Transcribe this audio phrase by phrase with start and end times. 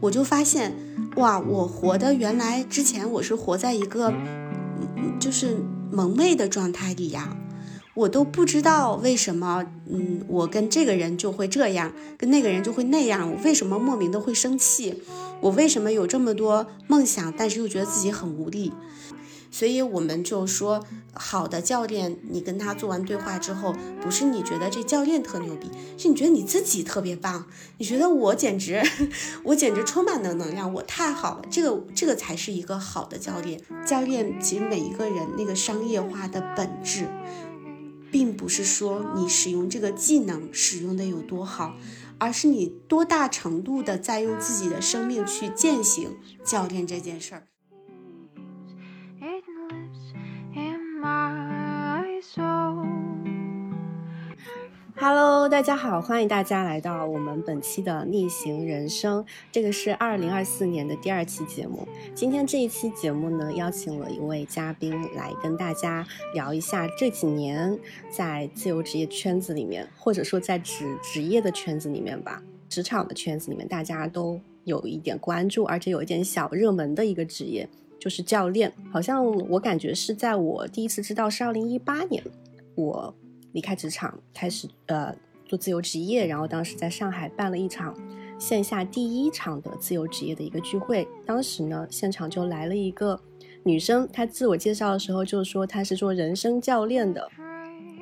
[0.00, 0.74] 我就发现，
[1.16, 4.12] 哇，我活的原来之前我是活在一个，
[5.18, 5.56] 就是
[5.90, 7.34] 蒙昧的状态里呀，
[7.94, 15.02] 我都不知道为什么，嗯，我跟这个人就会这样，跟那个人就会那样，我为什么莫名的会生气？
[15.40, 18.72] 我为什么有这么多梦想，但是又觉得自己很无力？
[19.54, 27.46] 所以我们就说，好的教练，你跟他做完对话之后，不是你觉得这教练特牛逼，是你觉得你自己特别棒，
[27.78, 28.82] 你觉得我简直，
[29.44, 33.60] 我简直充满了能量，我太好了，这个这个才是一个好的教练。
[33.86, 37.06] 教练其实每一个人那个商业化的本质，
[38.10, 41.76] 并不是说你使用这个技能使用的有多好，
[42.18, 47.46] 而是你多大程度的在用自己的生命去践行教练这件事儿。
[54.96, 59.24] Hello，大家好，欢迎大家来到我们本期的逆行人生。
[59.50, 61.86] 这个是二零二四年的第二期节目。
[62.14, 67.76] 今天这一期节目呢，邀请了一位嘉宾来跟大家聊一下这几年
[68.08, 78.72] 在自由职业圈子里面，或者说在职职业的圈子里面吧，职场的圈子里面，大家都有一点关注，而且有一点小热门的一个职业，就是教练。
[78.92, 82.22] 好像我感觉是在我第一次知道是二零一八年，
[82.76, 83.12] 我。
[83.54, 85.14] 离开职场，开始呃
[85.46, 87.94] 做自由职业，然后当时在上海办了一场
[88.38, 91.06] 线下第一场的自由职业的一个聚会。
[91.24, 93.18] 当时呢，现场就来了一个
[93.62, 97.30] 女生，她自我介绍的时候就说她是做人生教练的。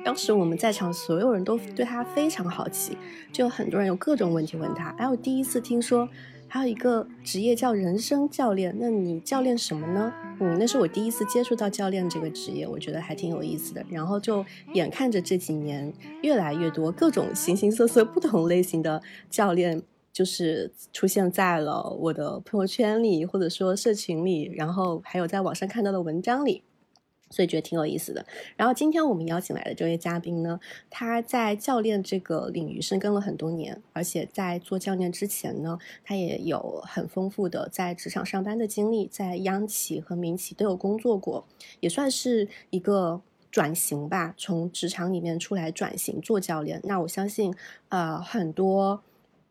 [0.03, 2.97] 当时我们在场所有人都对她非常好奇，
[3.31, 4.89] 就有很多人有各种问题问她。
[4.97, 6.09] 哎，我第一次听说。
[6.53, 10.13] 还有一个职业叫人生教练，那你教练什么呢？
[10.39, 13.83] 嗯，那是我第一次接触到教练这个职业，我觉得还挺有意思的。
[13.89, 14.45] 然后就
[14.75, 19.01] 眼看着这几年越来越多各种形形色色、不同类型的
[19.31, 26.61] 教练，就是出现在了我的朋友圈里，或者说社群里，然后还有在网上看到的文章里。
[27.33, 28.23] 所以觉得挺有意思的。
[28.55, 30.59] 然后今天我们邀请来的这位嘉宾呢，
[30.91, 41.47] 他在教练这个领域深耕了很多年，而且在做教练之前呢，他也有很丰富的在职场上班的经历，在央企和民企都有工作过，
[41.79, 43.19] 也算是一个
[43.49, 46.79] 转型吧，从职场里面出来转型做教练。
[46.83, 47.55] 那我相信，
[47.89, 49.01] 呃，很多。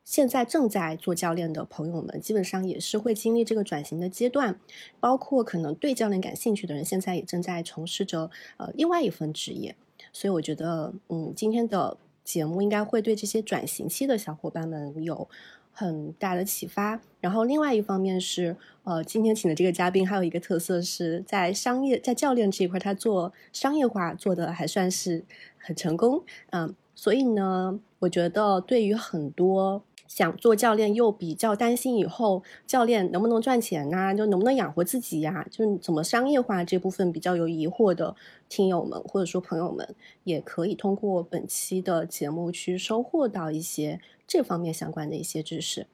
[0.04, 4.58] 现在正在做教练的朋友们，基本上也是会经历这个转型的阶段，
[4.98, 9.76] 包括可能对教练感兴趣的人，现在也正在从事着呃另外一份职业。
[10.12, 15.28] 所以我觉得，嗯，今天的节目应该会对这些转型期的小伙伴们有
[15.70, 17.00] 很大的启发。
[17.20, 25.24] 然后另外一方面是，呃，今天请的这个嘉宾还有一个特色是在商业在教练这一块，他做商业化做的还算是
[25.56, 29.84] 很成功，嗯，所以呢，我觉得对于很多。
[30.14, 34.14] 想做教练又比较担心以后教练能不能赚钱呐？
[34.14, 35.46] 就能不能养活自己呀？
[35.50, 38.14] 就怎么商业化这部分比较有疑惑的
[38.46, 45.86] 听友们或者说朋友们，也可以通过本期的节目去收获到一些这方面相关的一些知识。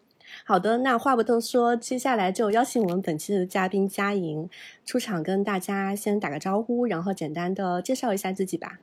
[0.45, 4.50] 好的，那话不多说，接下来就邀请我们本期的嘉宾佳莹
[4.85, 8.81] 出场，跟大家先打个招呼，然后简单的介绍一下自己吧。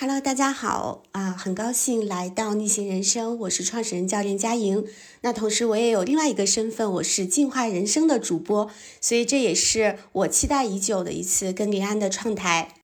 [0.00, 4.86] Hello，大家好啊，很高兴来到逆行人生，我是创始人教练佳莹。
[5.22, 8.70] 那同时我也有另外一个身份，我是进化人生的主播，
[9.00, 12.74] 所以这也是我期待已久的一次跟林安的创台。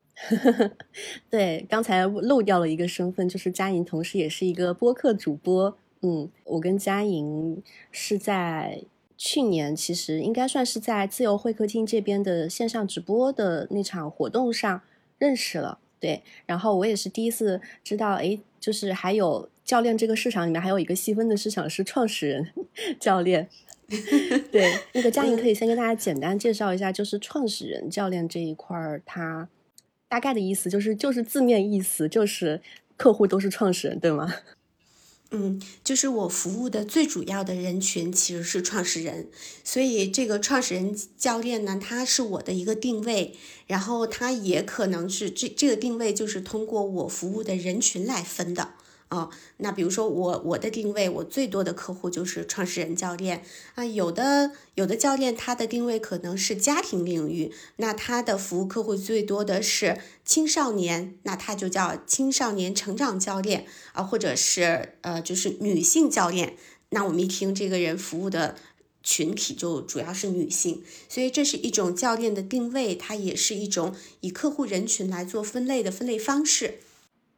[1.30, 5.78] 对，刚才漏掉了一个身份，就是佳莹，同时也是一个播客主播。
[6.02, 8.82] 嗯，我跟佳莹是在
[9.16, 14.82] 去年，其实应该算是在自由会客厅这边的线上直播的那场活动上
[15.16, 15.78] 认识了。
[16.00, 22.50] 对，然后我也是第一次知道，哎，就是还有教练这个市场里面还有一个细分的市场是创始人
[23.00, 23.48] 教练。
[24.50, 29.46] 对，那个佳莹可以先跟大家简单介绍一下，就是创始人教练这一块儿，它
[30.08, 32.62] 大概的意思就是就是字面意思就是
[32.96, 34.32] 客户都是创始人，对吗？
[35.30, 39.28] 嗯，就是我服务的最主要的人群其实是创始人，
[39.64, 43.34] 所以这个创始人教练呢，他是我的一个定位，
[43.66, 48.74] 然后他也可能是这这个定位就是通过我服务的人群来分的。
[49.14, 53.44] 哦，那比如说我我的定位，我最多的客户就是创始人教练
[53.76, 53.84] 啊。
[53.84, 66.56] 有的有的教练他的定位可能是家庭领域，那他的服务客户最多的是青少年，那他就叫青少年成长教练啊，或者是呃就是女性教练。
[66.88, 68.56] 那我们一听这个人服务的
[69.04, 76.80] 群体就主要是女性，所以这是一种教练的定位，它也是一种以客户人群来做分类的分类方式。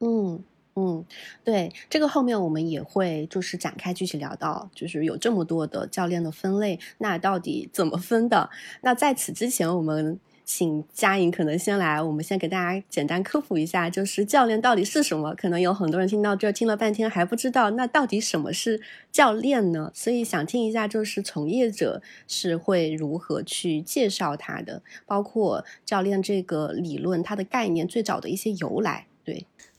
[0.01, 0.43] 嗯。
[0.79, 1.03] 嗯，
[1.43, 8.51] 对，这个后面我们也会就是展开具体聊到，就是有这么多的教练的分类，那到底怎么分的？
[8.83, 15.35] 那在此之前，我们请佳颖可能先来，我们先给大家简单科普一下，就是教练到底是什么？
[15.35, 18.79] 可能有很多人听到这听了半天还不知道，那到底什么是
[19.11, 19.91] 教练呢？
[19.95, 29.07] 所以想听一下，就是从业者是会如何去介绍他的，包括教练这个理论它的概念最早的一些由来，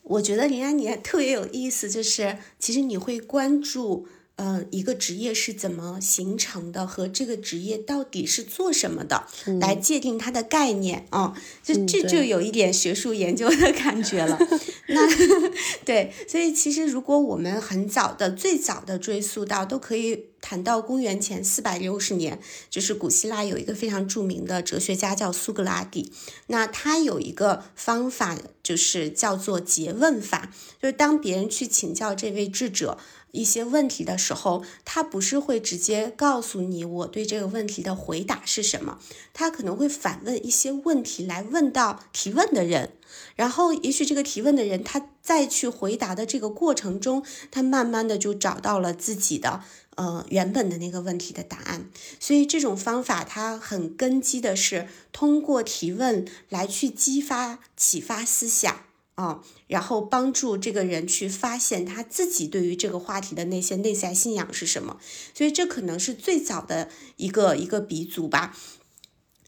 [0.08, 4.06] 我觉得林安你特别有意思，就是其实你会关注，
[4.36, 9.26] 呃，一个职业是怎么形成的，和这个职业到底是做什么的，
[9.60, 14.38] 来界定它的概念啊，就这就有一点学术研究的感觉了。
[14.88, 15.08] 那
[15.84, 20.26] 对，所以其实如果我们很早的、最早的追溯到，都可以。
[20.40, 22.40] 谈到公元前四百六十年，
[22.70, 26.12] 就是古希腊有一个非常著名的哲学家叫苏格拉底，
[26.46, 32.98] 那他有一个方法，就是叫做诘问法，就是当别人去请教这位智者
[33.32, 39.00] 一些问题的时候，他不是会直接告诉你我对这个问题的回答是什么，
[39.34, 42.92] 他可能会反问一些问题来问到提问的人。
[43.38, 49.62] 然后，也许这个提问的人，他再去回答的这个过程中，他慢慢的就找到了自己的
[49.94, 51.88] 呃原本的那个问题的答案。
[52.18, 58.80] 所以这种方法，它很根基的是通过提问来去激发、启发思想
[59.14, 64.98] 啊，然后帮助这个人去发现他自己对于这个话题的那些内在信仰是什么。
[65.32, 68.56] 所以这可能是最早的一个一个鼻祖吧。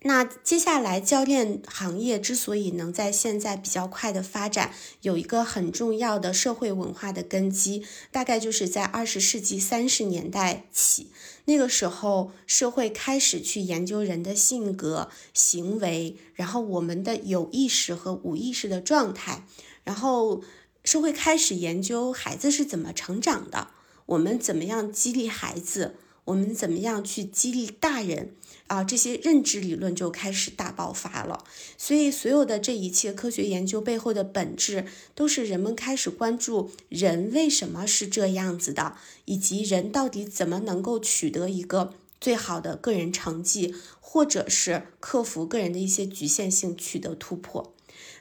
[0.02, 11.08] 那接下来，教练行业之所以能在现在比较快的发展，有一个很重要的社会文化的根基，大概就是在二十世纪三十年代起，
[11.44, 19.44] 那个时候社会开始去研究人的性格、行为，然后我们的有意识和无意识的状态，
[19.84, 20.42] 然后
[20.82, 23.68] 社会开始研究孩子是怎么成长的，
[24.06, 28.34] 我们怎么样激励孩子，我们怎么样去激励大人。
[28.70, 31.42] 啊，这些认知理论就开始大爆发了。
[31.76, 34.84] 所以，所有的这一切科学研究背后的本质，
[35.16, 38.94] 都是人们开始关注人为什么是这样子的，
[39.24, 47.74] 以及人到底怎么能够取得一个最好的个人成绩，或者是克服个人的一些局限性，取得突破。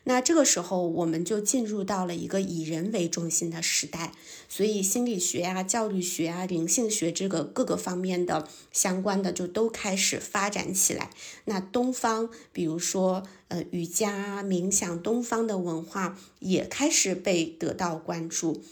[0.05, 4.13] 那这个时候，我们就进入到了一个以人为中心的时代，
[4.47, 11.11] 所以心理学啊、教育学啊、灵性学这个各个方面的相关的就都开始发展起来。
[11.45, 18.63] 那东方，比如说呃瑜伽、冥想，东方的文化也开始被得到关注，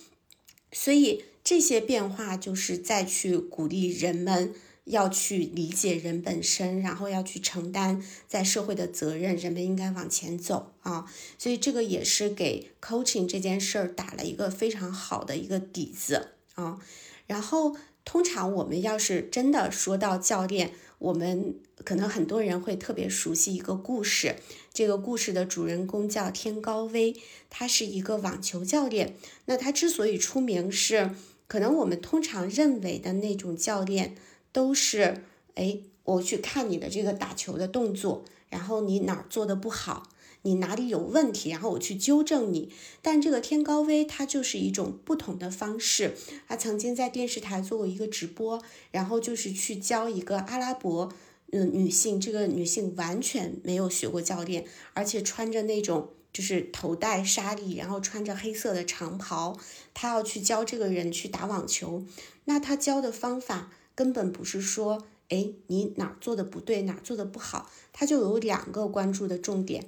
[0.72, 4.56] 所以这些变化就是再去鼓励人们。
[4.88, 11.06] 要去理解人本身，然后要去承担在社会的责任，人们应该往前走啊！
[11.38, 16.80] 所以这个也是给 coaching 这件事儿打了一个非常好的一个底子啊。
[17.26, 17.76] 然后
[18.06, 24.38] 通常我们要是真的说到教练，我们可能很多人会特别熟悉一个故事，
[24.72, 27.14] 这个故事的主人公叫天高威，
[27.50, 29.16] 他是一个网球教练。
[29.48, 31.12] 那他之所以出名，是
[31.48, 34.16] 可能我们通常认为的那种教练。
[34.58, 35.22] 都是
[35.54, 40.10] 哎，我去看你的这个打球的动作，然后你哪儿做的不好，
[40.42, 42.72] 你哪里有问题，然后我去纠正你。
[43.04, 46.16] 但这个天高威他就是一种不同的方式，
[46.48, 48.60] 他曾经在电视台做过一个直播，
[48.90, 51.14] 然后就是去教一个阿拉伯
[51.52, 59.56] 嗯女性，这个女性完全没有学过教练，而且穿着那种就是头戴纱丽，然后穿着黑色的长袍，
[59.94, 62.04] 他要去教这个人去打网球，
[62.46, 63.72] 那他教的方法。
[63.98, 69.88] 根本不是说，哎，你哪做的不对，哪做的不好，他就有两个关注的重点。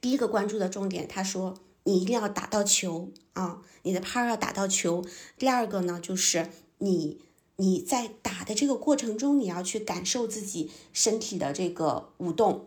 [0.00, 1.54] 第一个关注的重点，他说
[1.84, 5.04] 你一定要打到球啊，你的拍要打到球。
[5.38, 7.20] 第二个呢，就是你
[7.54, 12.66] 你在打的这个过程中，你要去感受自己身体的这个舞动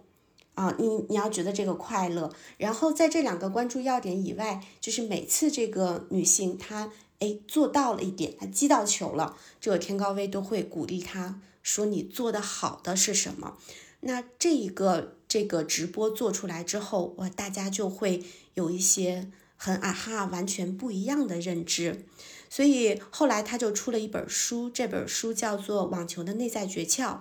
[0.54, 2.34] 啊，你你要觉得这个快乐。
[2.58, 6.94] 然后在这两个关注要点以外，就是每次这个女性她。
[7.20, 13.58] 哎，做到了一点，他击到球了，这个天高威都会鼓励他说：“你做的好的是什么？”
[14.02, 22.06] 那这一个这个直播做出来之后，哇，大家就会有一些很啊哈完全不一样的认知。
[22.50, 27.18] 所以后来他就出了一本书，这本书叫做《网球的内在诀窍》。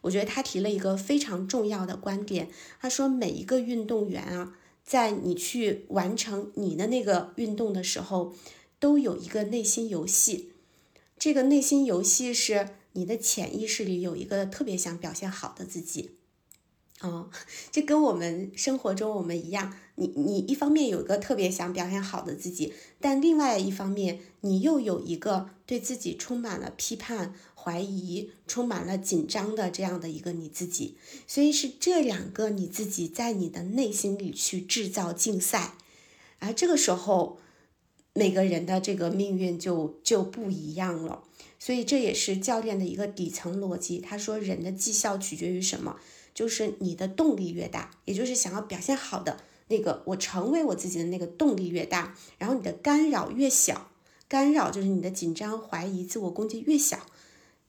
[0.00, 2.48] 我觉得他提了一个非常重要的观点，
[2.80, 8.34] 他说每一个运动员啊，在你去完成你的那个运动的时候。
[8.78, 10.52] 都有一个内心游戏，
[11.18, 16.10] 这个内心游戏是你的潜意识里有一个特别想表现好的自己。
[17.00, 17.28] 哦，
[17.70, 35.74] 这跟我们生活中我们一样，你你一方面有一个特别想表现好的自己，但另外一方面你又有一个对自己充满了批判、怀疑、充满了紧张的这样的一个你自己，所以是这两个你自己在你的内心里去制造竞赛，
[36.38, 37.38] 而这个时候
[38.16, 41.22] 每个人的这个命运就就不一样了。
[41.58, 43.98] 所以这也是教练的一个底层逻辑。
[43.98, 45.96] 他说，人的绩效取决于什么？
[46.34, 53.90] 就是你的动力越大，也就是想要表现好的那个，我成为我自己的那个动力越大，然后你的干扰越小，
[54.28, 57.06] 干扰就是你的紧张、怀疑、自我攻击越小，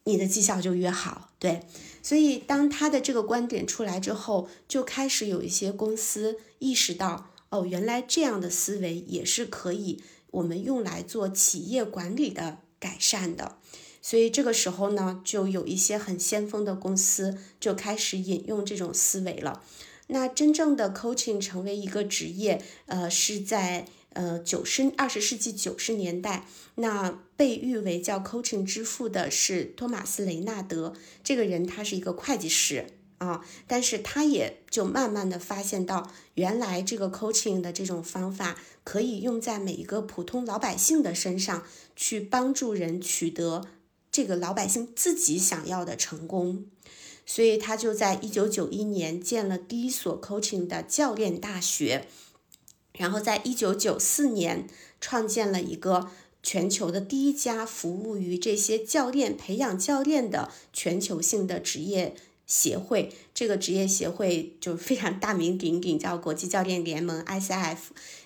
[0.04, 1.32] 你的绩效就越好。
[1.40, 1.62] 对，
[2.04, 10.04] 所以当他的这个观点出来之后，就开始有一些公司意识到，哦，原来这样的思维也是可以
[10.38, 13.58] 我们用来做企业管理的改善的。
[14.02, 19.64] 所以这个时候呢，就有一些很先锋的公司就开始引用这种思维了。
[20.08, 26.46] 那真正的 coaching 成为一个职业，呃，是在呃九十二十世纪九十年代。
[26.76, 32.86] 那被誉为叫 coaching 之父的是托马斯雷纳德，这个人他是一个会计师
[33.18, 41.64] 啊，但是他也就慢慢的发现到，原来这个 coaching 的这种方法可以用在每一个普通老百姓的身上，
[41.96, 43.68] 去帮助人取得。
[44.10, 46.66] 这个老百姓自己想要的成功，
[47.24, 52.08] 所以他就在一九九一年建了第一所 coaching 的教练大学，
[52.94, 54.68] 然后在一九九四年
[55.00, 56.10] 创建了一个
[56.42, 62.16] 全球的第一家服务于这些教练培养教练的全球性的职业
[62.48, 63.14] 协会。
[63.36, 67.78] 这个职业协会就非常大名鼎鼎，叫国际教练联盟 （ICF）。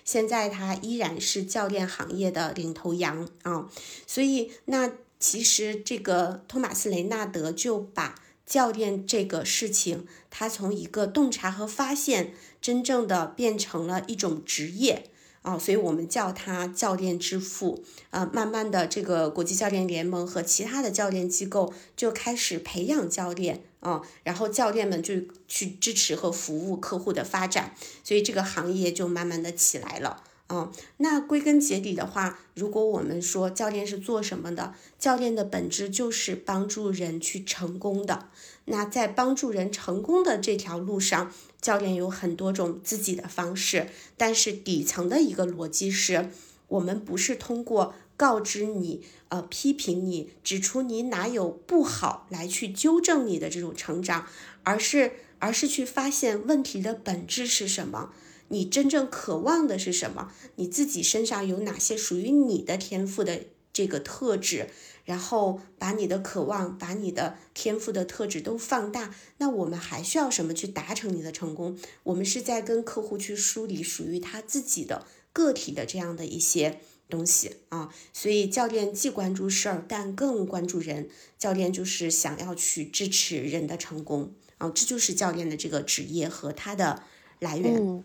[0.02, 3.68] 现在它依然是教练行业的领头羊啊，
[4.06, 4.92] 所以那。
[5.24, 15.10] 其实，这个托马斯雷纳德就把教练这个事情，他从一个洞察和发现，真正的变成了一种职业
[15.42, 18.28] 啊，所以我们叫他教练之父啊。
[18.32, 25.14] 慢慢的，这个国际教练联盟和其他的教练机构就开始培养教练啊，然后教练们就
[25.46, 30.22] 去支持和服务客户的发展，所以这个行业就慢慢的起来了。
[30.48, 38.28] 嗯，那归根结底的话，如果我们说教练是做什么的，教练的本质就是帮助人去成功的。
[38.66, 46.28] 那在帮助人成功的这条路上，教练有很多种自己的方式，但是底层的一个逻辑是，
[46.68, 54.26] 我们不是通过告知你、呃批评你、指出你哪有不好来去纠正你的这种成长，
[54.62, 58.12] 而是而是去发现问题的本质是什么。
[58.48, 60.30] 你真正渴望的是什么？
[60.56, 64.68] 你自己身上有哪些属于你的天赋的这个特质？
[65.04, 69.12] 然后把你的渴望、把你的天赋的特质都放大。
[69.38, 71.76] 那我们还需要什么去达成你的成功？
[72.04, 76.78] 我们是在跟客户去梳理属于他自己的个体的这样的一些
[77.12, 77.92] 东西啊。
[78.12, 81.08] 所以教练既关注事儿，但更关注人。
[81.38, 87.02] 教练就是想要去支持人的成功啊，这就是教练的这个职业和他的
[87.38, 87.76] 来源。
[87.76, 88.04] 嗯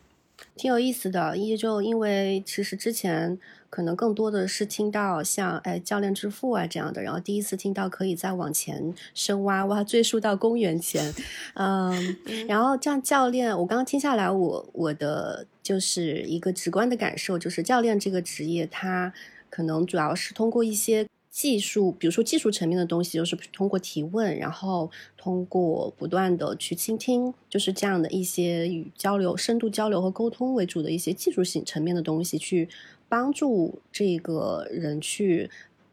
[0.56, 11.14] 挺有意思的，一就因为其实之前可能更多的是听到像哎教练之父啊这样的，然后第一次听到可以再往前深挖挖，追溯到公元前，
[11.56, 19.12] 嗯，然后这样教练，我刚刚听下来，我我的就是一个直观的感受，就是教练这个职业，它
[19.50, 21.06] 可能主要是通过一些。
[21.38, 32.68] 技术，比如说技术层面的东西，就是通过提问，然后通过不断的去倾听，就是这样的一些与交流、深度交流和沟通为主的一些技术性层面的东西，去
[33.08, 35.48] 帮助这个人去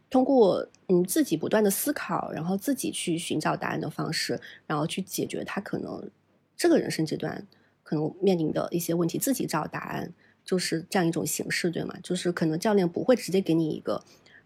[0.08, 6.08] 通过嗯自己不断的思考，然后自己去寻找答案的方式，然后去解决他可能
[6.56, 7.46] 这个人生阶段
[7.82, 10.10] 可能面临的一些问题，自己找答案，
[10.42, 11.94] 就是这样一种形式，对吗？
[12.02, 14.02] 就是可能教练不会直接给你一个。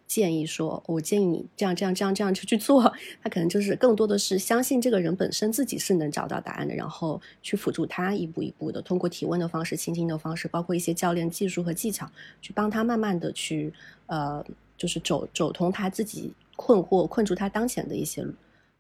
[0.09, 2.83] 建议说，我建议你这样这样这样这样去去做。
[3.23, 12.11] 他可能就是更多的是相信这个人本身自己是能找到答案的，然后去辅助他一步一步的通过提问的方式、倾听的方式，包括一些教练技术和技巧，
[12.41, 13.73] 去帮他慢慢的去
[14.07, 14.45] 呃，
[14.77, 18.27] 就是走走通他自己困惑、困住他当前的一些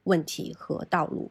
[0.04, 1.30] 问题和道路。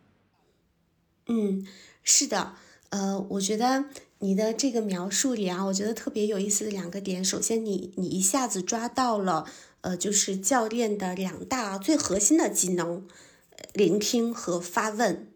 [1.25, 1.65] 嗯，
[2.03, 2.53] 是的，
[2.91, 3.85] 呃，我觉得。
[4.19, 7.23] 你的这个描述里啊，我觉得特别有意思的两个点。
[7.23, 9.45] 首先，你你一下子抓到了，
[9.87, 13.07] 呃，就是教练的两大最核心的技能，
[13.71, 15.31] 聆听和发问。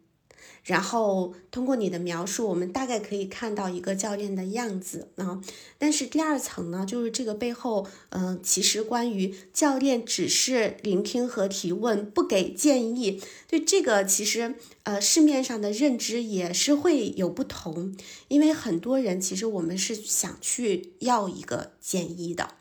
[0.65, 5.41] 然后通过你的描述，我们大概可以看到一个教练的样子啊。
[5.77, 13.21] 但是第二层呢，就是这个背后，嗯，其实关于教练只是聆听和提问，不给建议。
[13.47, 17.95] 对这个，其实呃，市面上的认知也是会有不同，
[18.27, 22.55] 因为很多人其实我们是想去要一个建议的，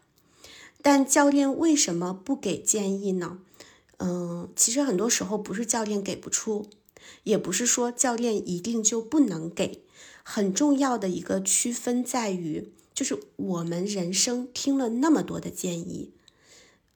[0.82, 3.38] 但教练为什么不给建议呢？
[3.98, 6.66] 嗯，其实很多时候不是教练给不出。
[7.24, 9.82] 也不是说教练一定就不能给，
[10.22, 16.12] 很重要的一个区分在于，就是我们人生听了那么多的建议，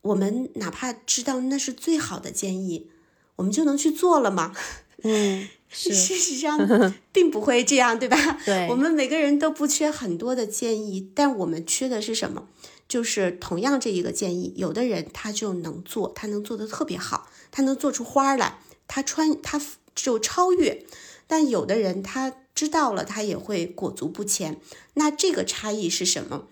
[0.03, 2.89] 我们哪怕知道那是最好的建议，
[3.37, 4.55] 我们就能去做了吗？
[5.03, 6.59] 嗯， 事实上
[7.13, 8.39] 并不会这样，对吧？
[8.45, 12.49] 对，我们每个人都不缺很多的建议，但我们缺的是什么？
[12.89, 19.61] 就是同样这一个建议，有的人他就能做，他能做的特别好，他能做出花来，他穿他。
[19.97, 20.85] 就超越，
[21.29, 24.61] 但有的人他知道了，他也会裹足不前。
[24.95, 26.49] 那这个差异是什么？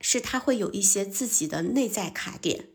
[0.00, 2.66] 是他会有一些自己的内在卡点，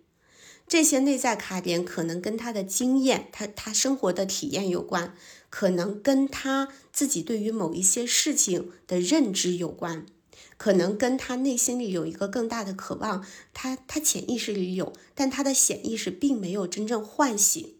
[0.68, 5.16] 这些内在卡点可能跟他的经验、他他生活的体验有关，
[5.50, 10.06] 可能跟他自己对于某一些事情的认知有关，
[10.58, 17.76] 可能跟他内心里有一个更大的渴望，他他潜意识里有，但他的显意识并没有真正唤醒，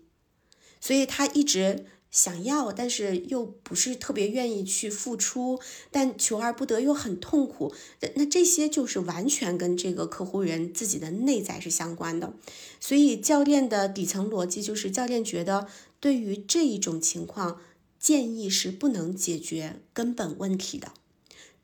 [0.80, 1.86] 所以他一直。
[2.10, 5.60] 想要，但是又不是特别愿意去付出，
[5.92, 7.76] 但求而不得又很痛苦。
[8.16, 12.34] 那这些就是完全跟这个客户人自己的内在是相关的。
[12.80, 15.68] 所以教练的底层逻辑就是，教练觉得
[16.00, 17.60] 对于这一种情况，
[18.00, 20.94] 建议是不能解决根本问题的。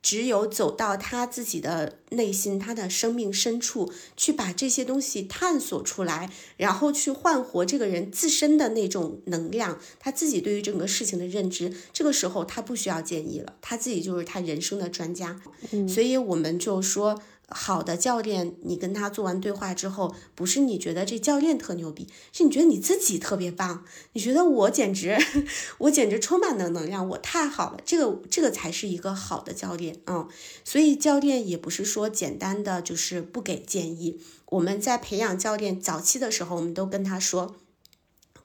[0.04, 15.40] 只有走到他自己的内心，他的生命深处，去把这些东西探索出来，然后去焕活这个人自身的那种能量，他自己对于整个事情的认知，这个时候他不需要建议了，他自己就是他人生的专家。
[15.88, 17.18] 所以我们就说。
[17.48, 23.84] 好的教练，你跟他做完对话之后，不是你觉得这教练特牛逼，是你觉得你自己特别棒，
[24.14, 25.18] 你觉得我简直，
[25.78, 30.28] 我简直充满了能量，我太好了，这个这个才是一个好的教练啊。
[30.64, 37.56] 所以教练也不是说简单的就是不给建议，我们在培养教练早期的时候，我们都跟他说，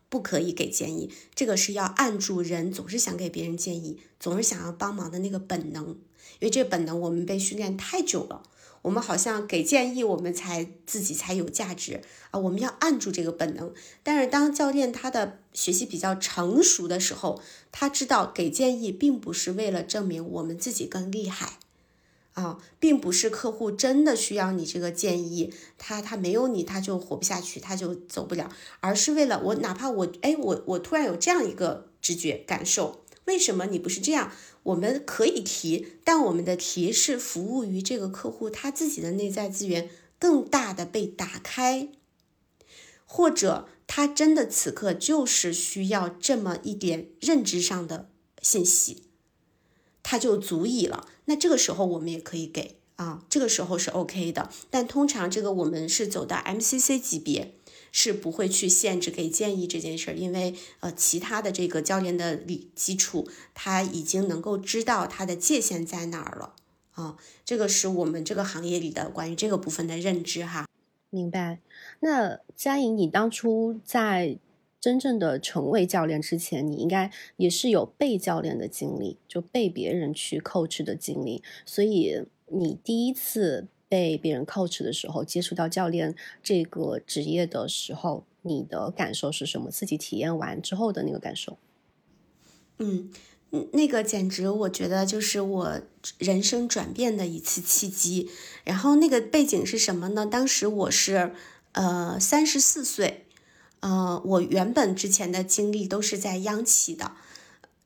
[0.10, 8.43] 不可以给建议，这个是要按住人总是想给别人建议，总是想要帮忙的那个本能，因为这本能我们被训练太久了。
[8.82, 12.39] 我们好像给建议，我们才自己才有价值啊！
[12.39, 13.74] 我们要按住这个本能。
[14.04, 21.60] 但是当教练他的学习比较成熟的时候，他知道给建议并不是为了证明我们自己更厉害
[22.34, 33.04] 啊，并不是客户真的需要你这个建议，他他没有你他就活不下去，他就走不了，而是为了我，哪怕我哎我我突然有这样一个直觉感受。
[33.26, 34.32] 为什么你不是这样？
[34.63, 41.89] 我们可以提，但我们的提是服务于这个客户他自己的内在资源更大的被打开，
[43.06, 48.10] 或者他真的此刻就是需要这么一点认知上的
[48.41, 49.04] 信息，
[50.04, 51.08] 他就足以了。
[51.26, 54.50] 那这个时候我们也可以给啊，这个时候是 OK 的。
[54.69, 57.56] 但通常这个我们是走到 MCC 级别。
[57.91, 66.56] 是不会去限制给建议这件事儿，因为呃，其他的这个教练的理基础，他已经能够知道他的界限在哪儿了
[66.91, 67.17] 啊。
[67.43, 70.67] 这个是我们这个行业里的关于这个部分的认知哈。
[71.10, 71.60] 明白。
[72.02, 74.38] 那佳颖，你当初在
[74.80, 83.67] 真正的成为教练之前，你应该也是有被教练的经历，就被别人去 coach 的经历，所以你第一次。
[83.89, 89.71] 被别人 coach 的时候，接触到教练这个职业的时候，你的感受是什么？
[89.71, 91.58] 自己体验完之后的那个感受？
[92.78, 93.10] 嗯，
[93.73, 95.82] 那个简直我觉得就是我
[96.19, 98.30] 人生转变的一次契机。
[98.63, 100.25] 然后那个背景是什么呢？
[100.25, 101.34] 当时我是
[101.71, 103.25] 呃三十四岁，
[103.80, 107.13] 呃，我原本之前的经历都是在央企的。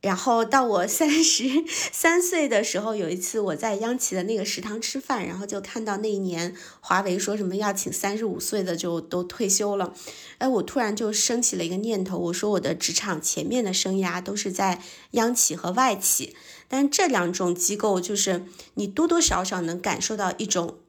[0.04, 9.94] 然后到我三十三岁的时候，有一次我在央企的那个食堂吃饭，然后就看到那一年华为说什么要请三十五岁的就都退休了，
[10.36, 16.36] 哎，我突然就升起了一个念头，我说我的职场前面的生涯都是在央企和外企，
[16.68, 20.80] 但这两种机构就是你多多少少能感受到一种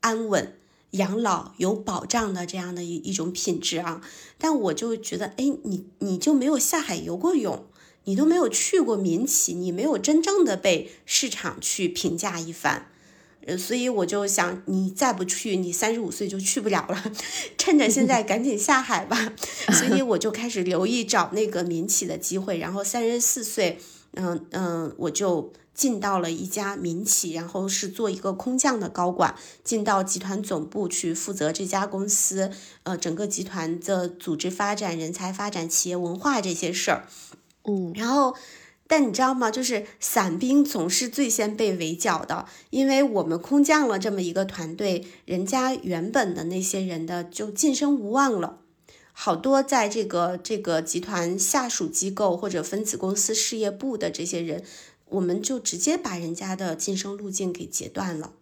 [0.00, 0.56] 安稳、
[0.92, 4.00] 养老有保障的这样的一一种品质啊，
[4.38, 7.66] 但我就觉得，哎，你你就没有下海游过泳？
[8.04, 12.90] 你都没有去过民企，你没有真正的被市场去评价一番，
[13.46, 17.12] 呃，所以我就想，你再不去，你三十五岁就去不了了，
[17.56, 19.32] 趁着现在赶紧下海吧。
[19.72, 23.78] 所以我就开始留意找那个民企的机会，然后三十四岁，
[24.12, 32.50] 嗯嗯，我就进到了一家民企，然后是做一个空降的高管，进到集团总部去负责这家公司，
[32.84, 37.08] 呃，整个集团的组织发展、人才发展、企业文化这些事儿，
[37.64, 38.34] 嗯，然后。
[38.86, 39.50] 但你知道吗？
[39.50, 48.58] 就是伞兵总是最先被围剿的，因为我们空降了这么一个团队，人家原本的那些人的就晋升无望了。
[49.14, 54.62] 好多在这个这个集团下属机构或者分子公司事业部的这些人，
[55.06, 58.34] 我们就直接把人家的晋升路径给截断了。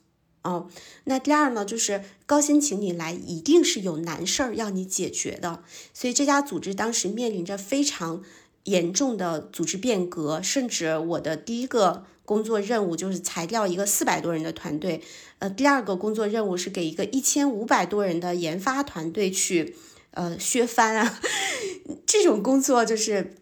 [0.42, 0.68] 哦，
[1.04, 5.62] 那第二呢，就是高薪请你来，一定是有难事儿要你解决的。
[5.94, 8.24] 所以这家组织当时面临着非常。
[8.64, 15.02] 严重的组织变革，甚至我的第一个工作任务就是裁掉一个四百多人的团队，
[15.40, 19.76] 呃，第二个工作任务是给一个一千五百多人的研发团队去，
[20.12, 21.20] 呃，削藩啊，
[22.06, 23.34] 这种工作就是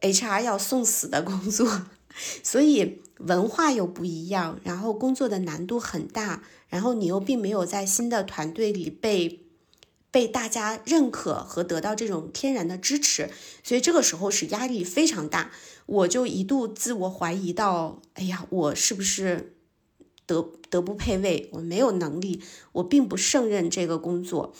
[0.00, 1.86] HR 要送死的工作，
[2.44, 9.44] 所以文化又不一样，然后工作的难度很大，然后你又并没有在新的团队里被。
[10.18, 13.30] 被大家认可和得到这种天然的支持，
[13.62, 15.52] 所以这个时候是压力非常大。
[15.86, 19.54] 我就一度自我怀疑到，哎呀，我是不是
[20.26, 21.48] 德德不配位？
[21.52, 24.52] 我没有能力，我并不胜任这个工作。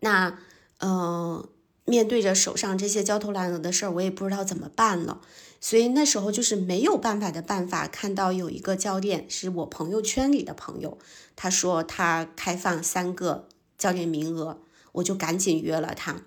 [0.00, 0.38] 那，
[0.78, 1.46] 呃，
[1.84, 5.20] 面对着手上这些焦头烂额的事儿，我也不知道怎么办了。
[5.60, 7.86] 所以那时候就是没有办法的办法。
[7.86, 10.96] 看到有一个教练是我朋友圈里的朋友，
[11.36, 13.50] 他说他开放三个。
[13.82, 16.22] 教练名额，我就赶紧约了他。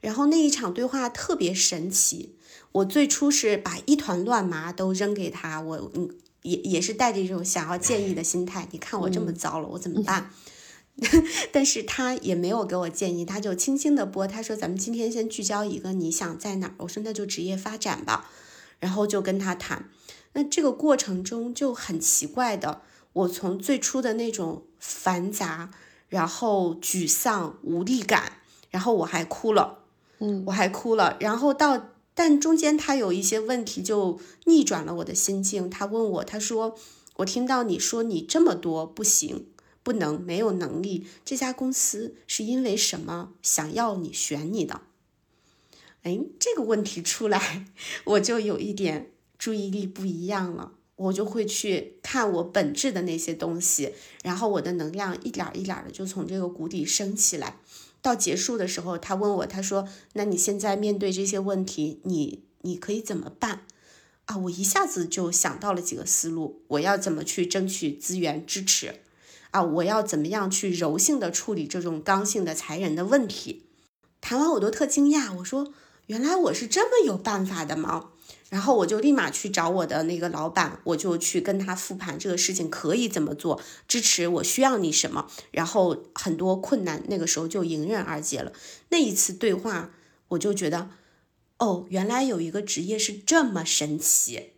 [0.00, 2.36] 然后那一场对话特别神奇。
[2.72, 6.08] 我最初是把一团乱麻都扔给他，我嗯
[6.42, 8.66] 也也是带着一种想要建议的心态。
[8.72, 10.30] 你看我这么糟了，我怎么办？
[11.52, 18.30] 但是他也没有给我建议，他就轻轻的拨，他说：“咱们今天先聚焦一个，你想在哪儿？”我说：“那就职业发展吧。”
[18.80, 19.88] 然后就跟他谈。
[20.32, 25.70] 那这个过程中就很奇怪的，我从最初的那种繁杂。
[26.14, 28.34] 然后沮丧无力感，
[28.70, 29.80] 然后我还哭了，
[30.20, 31.16] 嗯，我还哭了。
[31.18, 35.68] 然后到，但中间他有一些问题就逆转了我的心境。
[35.68, 36.76] 他问我，他说
[37.18, 39.48] ：“我听到你说你这么多不行，
[39.82, 44.82] 不能，没有能力，这家公司是因为什么想要你选你的？”
[46.04, 47.66] 哎，这个问题出来，
[48.14, 50.74] 我就有一点注意力不一样了。
[50.96, 57.58] 我就会去看我本质的那些东西，然后我的能量一点一点的就从这个谷底升起来。
[58.00, 63.62] 到结束的时候，他问我，他说：“那你现在面对这些问题，你你可以怎么办？”
[64.26, 69.00] 啊，我一下子就想到了几个思路，我要怎么去争取资源支持？
[69.50, 73.66] 啊，我要怎么样去柔性的处理这种刚性的裁人的问题？
[74.20, 75.72] 谈完我都特惊讶，我说
[76.06, 78.10] ：“原来我是这么有办法的吗？”
[78.50, 88.52] 然后我就立马去找我的那个老板，我就去跟他复盘这个事情可以怎么做，支持我需要你什么，然后很多困难那个时候就迎刃而解了。
[88.90, 89.90] 那一次对话，
[90.28, 90.90] 我就觉得，
[91.58, 94.52] 哦，原来有一个职业是这么神奇，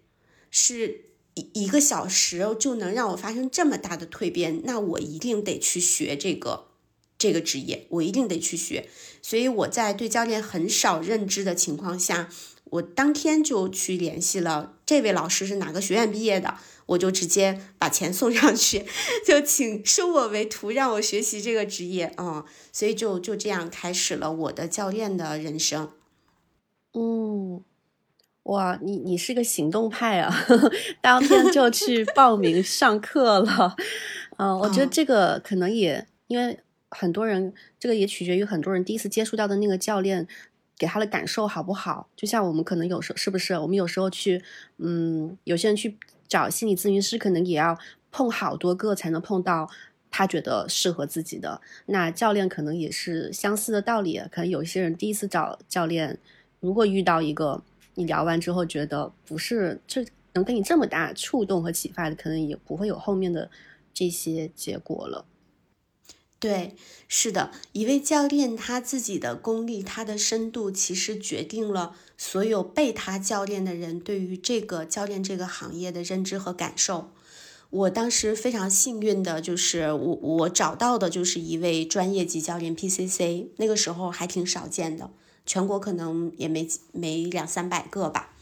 [0.50, 6.66] 是一一个小时就能让我发生这么大的蜕变，那我一定得去学这个
[7.18, 8.88] 这个职业，我一定得去学。
[9.22, 12.28] 所以我在对教练很少认知的情况下。
[12.70, 18.84] 我当天就去联系了这位老师是哪个学院毕业的，我就直接把钱送上去，
[19.24, 25.92] 就请收我为徒，让我学习这个职业啊，所以就就这样开始了我的教练的人生。
[26.94, 27.62] 嗯，
[28.42, 30.46] 哇，你你是个行动派啊，
[31.00, 33.76] 当天就去报名上课了。
[34.38, 36.58] 嗯，我觉得这个可能也因为
[36.90, 40.26] 很多人，这个也取决于很多人第一次接触到的那个教练。
[40.78, 42.06] 给他的感受好不好？
[42.14, 43.54] 就像我们可能有时候是不是？
[43.54, 44.42] 我们有时候去，
[44.76, 45.96] 嗯，有些人去
[46.28, 47.78] 找心理咨询师，可能也要
[48.12, 49.70] 碰好多个才能碰到
[50.10, 51.62] 他觉得适合自己的。
[51.86, 54.20] 那教练可能也是相似的道理。
[54.30, 56.18] 可能有一些人第一次找教练，
[56.60, 57.62] 如果遇到一个
[57.94, 63.50] 你聊完之后觉得不是这能给你这么大触动和启发的，可能也不会有后面的
[63.94, 65.24] 这些结果了。
[66.38, 66.76] 对，
[67.08, 77.10] 是的，一位教练他自己的功力、他的深度，其实决定了所有被他教练的人对于这个教练这个行业的认知和感受。
[77.70, 85.10] 我当时非常幸运的就是我我找到的就是一位专业级教练 PCC，那个时候还挺少见的，
[85.46, 88.34] 全国可能也没没两三百个吧。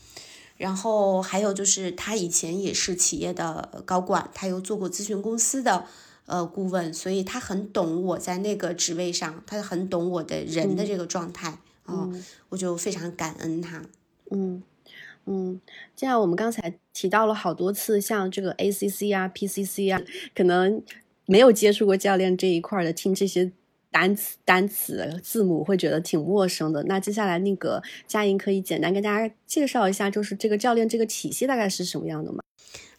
[0.57, 5.87] 然后还有就是他以前也是企业的高管，他又做过咨询公司的
[6.27, 12.09] 呃顾问，所以他很懂我在那个职位上，他很懂我的人的这个状态啊，
[12.51, 13.83] 我就非常感恩他。
[14.31, 14.63] 嗯
[15.27, 15.61] 嗯，
[15.97, 20.01] 这样我们刚才提到了好多次，像这个 ACC 啊、PCC 啊，
[20.35, 20.83] 可能
[21.27, 23.53] 没有接触过教练这一块的，听这些。
[23.95, 26.83] 单词、单词、字母会觉得挺陌生的。
[26.83, 32.43] 那接下来，那个佳莹可以简单跟大家介绍一下，就是这个教练这个体系大概是什么样的吗？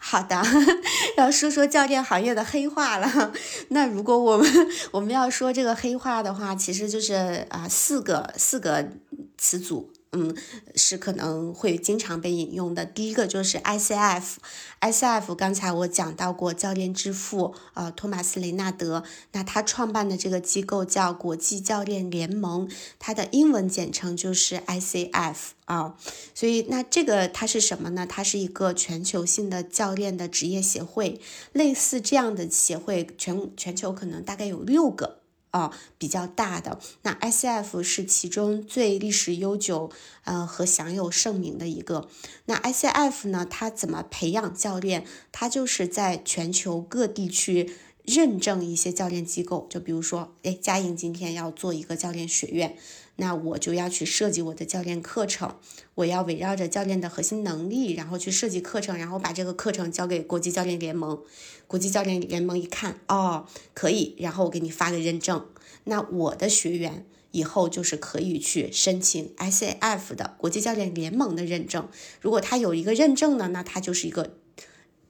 [0.07, 0.39] 好的，
[1.17, 3.33] 要说说教练行业的黑话了。
[3.69, 4.47] 那如果我们
[4.93, 8.87] 我们要说这个黑话的话，其实就是啊四个四个
[9.35, 9.91] 词组。
[10.15, 10.33] 嗯，
[10.75, 12.85] 是可能会经常被引用的。
[12.85, 25.97] 第一个就是 ICF，ICF 刚才我讲到过，教练之父呃托马斯雷纳德，那他创办的这个机构叫国际教练联盟，它的英文简称就是 ICF 啊。
[26.33, 28.07] 所以那这个它是什么呢？
[28.07, 31.19] 它是一个全球性的教练的职业协会，
[31.51, 35.24] 类似这样的协会，全全球可能大概有六个。
[35.55, 39.89] 啊，比较大的那 ICF 是其中最历史悠久，
[40.25, 42.09] 呃和享有盛名的一个。
[42.47, 45.05] 那 ICF 呢，它怎么培养教练？
[45.31, 47.71] 它就是在全球各地去
[48.03, 52.77] 认证一些教练机构，就比如说，哎，佳颖今天要做一个教练学院。
[53.17, 55.55] 那我就要去设计我的教练课程，
[55.95, 61.21] 我要围绕着教练的核心能力，然后去设计课程，然后把这个课程交给国际教练联盟。
[61.67, 65.47] 国际教练联盟一看，哦，可以，然后我给你发个认证。
[65.85, 71.89] 那我的学员以后就是可以去申请 ICF 的国际教练联盟的认证。
[72.21, 74.35] 如果他有一个认证呢，那他就是一个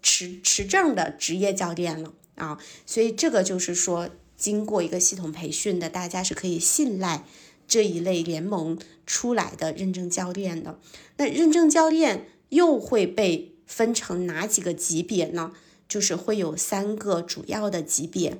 [0.02, 2.58] 持持证的职业教练了啊。
[2.86, 7.26] 所以这个就是说，经过一个系统培训的，大家是可以信赖。
[7.68, 10.80] 这一类联盟出来的认证教练的，
[11.18, 15.52] 那认证教练又会被分成哪几个级别呢？
[15.88, 18.38] 就是会有三个主要的级别。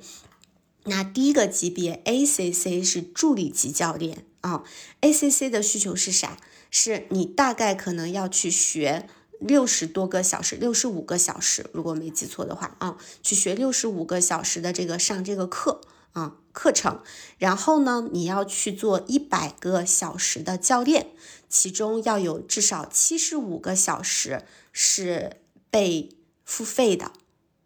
[0.86, 4.64] 那第一个级别 ACC 是助理级教练啊
[5.02, 6.38] ，ACC 的需求是啥？
[6.70, 9.08] 是你大概可能要去学
[9.40, 15.82] 六十多个小时，六十五个小时，如果没记错的话啊，去学六十五个小时的这个上这个课。
[16.14, 17.02] 啊，课程，
[17.38, 21.08] 然后呢，你要去做一百个小时的教练，
[21.50, 26.10] 其中要有至少七十五个小时是被
[26.46, 27.12] 付费的，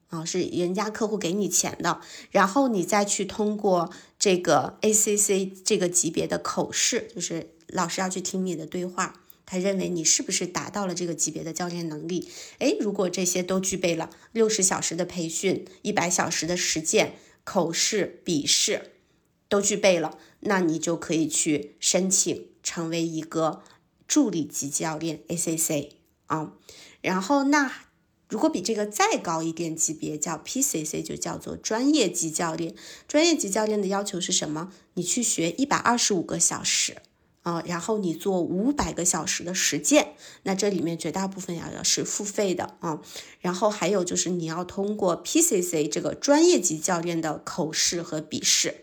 [0.10, 12.28] 啊，是人家客户给你钱的，然后你再去通过这个 ACC 这个级别的口试，就是老师要去听你的对话，他认为你是不是达到了这个级别的教练能力？
[12.58, 17.20] 诶，如果这些都具备了，六十小时的培训，一百小时的实践。
[17.44, 18.92] 口试、笔试
[19.48, 23.64] 都具备了，那你就可以去申请成为一个
[24.08, 25.90] 助理级教练 （ACC）
[26.28, 26.54] 啊。
[27.02, 27.86] 然后，那
[28.28, 32.76] 如果比这个再高一点级别，叫 PCC，就叫做专业级教练。
[33.08, 34.72] 专业级教练的要求是什么？
[34.94, 36.98] 你去学一百二十五个小时。
[37.42, 43.02] 啊，然后你做五百个小时的实践，那这里面绝大部分要要是付费的啊。
[43.40, 48.82] 然后还有就是你要通过 PCC 这个专业级教练的口试和笔试，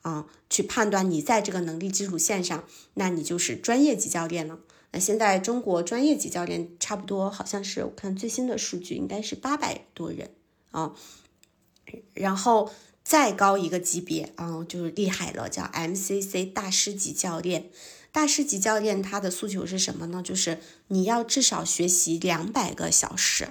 [0.00, 4.58] 啊，去判断你在这个能力基础线上，那你就是专业级教练了。
[4.92, 10.30] 那现在中国专业级教练差不多好像是我看最新的数据应该是八百多人
[10.70, 10.94] 啊，
[12.14, 12.70] 然后。
[13.08, 17.70] 再高一个级别啊，就是厉害了，叫 MCC 大师级教练。
[18.12, 20.22] 大师级教练他的诉求是什么呢？
[20.22, 23.48] 就是你要至少学习两百个小时，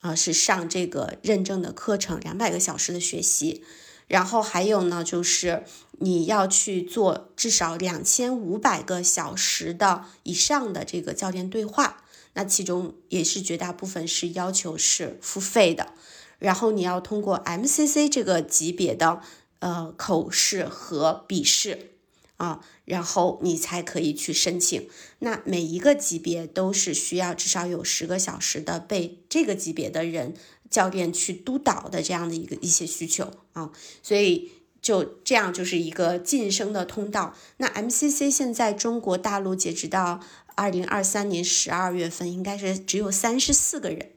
[0.00, 3.62] 啊，是上这个认证的课程，两百个小时的学习。
[4.08, 5.62] 然后还有呢，就是
[6.00, 12.02] 你要去做至少两千五百个小时的以上的这个教练对话。
[12.32, 15.92] 那其中也是绝大部分是要求是付费的。
[16.38, 19.20] 然后你要通过 MCC 这个级别的
[19.58, 21.90] 呃口试和笔试
[22.36, 24.88] 啊，然后你才可以去申请。
[25.18, 30.34] 那每一个级别都是需要至少有十个小时的被这个级别的人
[30.70, 33.72] 教练去督导的这样的一个一些需求啊，
[34.02, 37.34] 所以就这样就是一个晋升的通道。
[37.56, 40.20] 那 MCC 现在中国大陆截止到
[40.54, 44.12] 二零二三年十二月份，应该是只有三十四个人，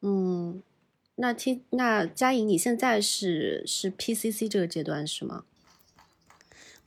[0.00, 0.62] 嗯。
[1.20, 5.44] 那 T 那佳颖，你现在是是 PCC 这个阶段是吗？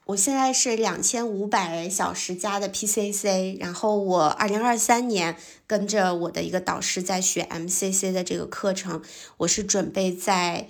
[0.06, 9.04] 我现在是两千五百小时加的 PCC，然后我二零二三年跟着我的一个导师在学 MCC 的这个课程，
[9.38, 10.68] 我是准备在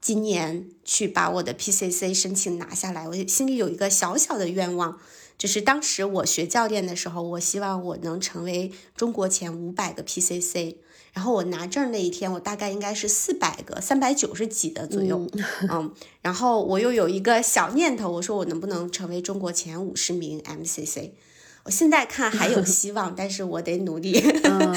[0.00, 4.98] 今年去把我的 PCC 申请拿下来，我心里有一个小小的愿望，
[5.36, 10.76] 就是当时我学教练的时候，我希望我能成为中国前五百个 PCC。
[11.14, 15.24] 然后我拿证那一天，我大概应该是四百个，三百九十几的左右，
[15.70, 21.12] 嗯，然后我又有一个小念头，我说我能不能成为中国前五十名 MCC？
[21.62, 24.20] 我现在看还有希望，但是我得努力。
[24.42, 24.74] 嗯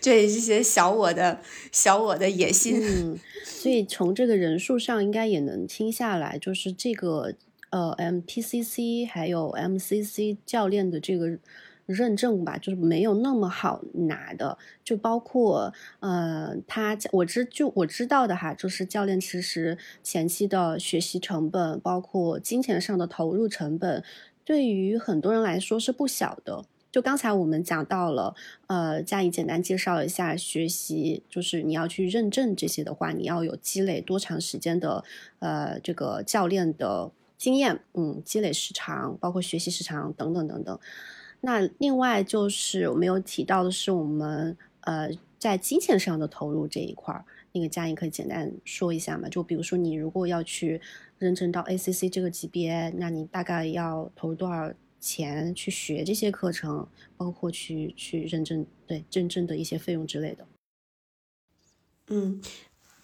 [0.00, 1.40] 这也是些小我的
[1.72, 2.80] 小我的野心。
[2.80, 7.34] 嗯，所以从这个人数上应该也能听下来，就是这个
[7.70, 11.38] 呃 MPCC 还有 MCC 教练的这个。
[11.86, 24.02] 认证吧，就是没有那么好拿的，就包括呃，他我知就我知道的哈，就是教练其实前期的学习成本，包括金钱上的投入成本，
[24.44, 26.64] 对于很多人来说是不小的。
[26.92, 28.34] 就刚才我们讲到了，
[28.68, 35.04] 呃，加以简单介绍一下学习，就是你要去认证这些的话，你要有积累多长时间的
[35.40, 40.78] 呃这个教练的经验，嗯，积累时长，包括学习时长等等等等。
[41.46, 49.28] 那另外就是我没有提到的是，我们呃在金钱上的投入这一块儿，那个嘉颖可以简单说一下嘛？
[49.28, 50.80] 就比如说你如果要去
[51.20, 60.44] 认证到 ACC 这个级别，那你大概要投入多少钱去学这些课程，包括去去认证对认证的一些费用之类的。
[62.08, 62.42] 嗯。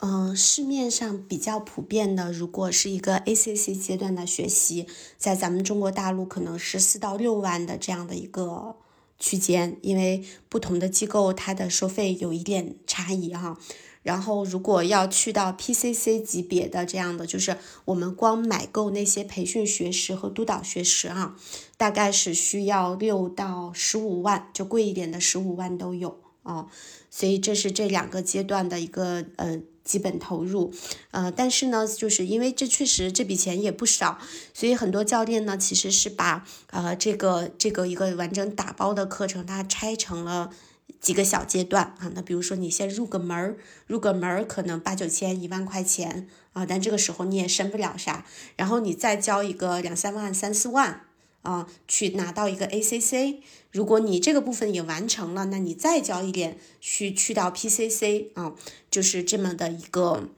[0.04, 8.74] 嗯，市面上比较普遍的，如果是一个 ACC 阶段的学习，在咱们中国大陆可能是四到六万的这样的一个
[9.20, 13.56] 区间，因为不同的机构它的收费有一点差异哈。
[14.02, 21.36] 然后，如果要去到 PCC 级别的这样的，就是我们光买够那些培训学时和督导学时啊，
[21.76, 26.66] 大概是需要六到十五万，就贵一点的十五万都有啊。
[27.08, 29.60] 所以这是这两个阶段的一个呃。
[29.85, 30.73] 基本投入，
[31.11, 34.18] 呃，但是呢，就是因为这确实这笔钱也不少，
[34.55, 40.51] 所以很多教练呢其实是把呃这个这个一个完整打包的课程，它拆成了
[41.01, 42.11] 几个小阶段啊。
[42.14, 48.25] 那比如说你先入个门儿，入个门儿可能八九千一万块钱啊，但这个时候你也申不了啥，
[48.57, 51.07] 然后你再交一个两三万、三四万。
[51.42, 53.38] 啊，去拿到一个 ACC，
[53.72, 58.54] 如果你这个部分也完成了，那你再交一点去去到 PCC 啊，
[58.90, 60.28] 就是这么的一个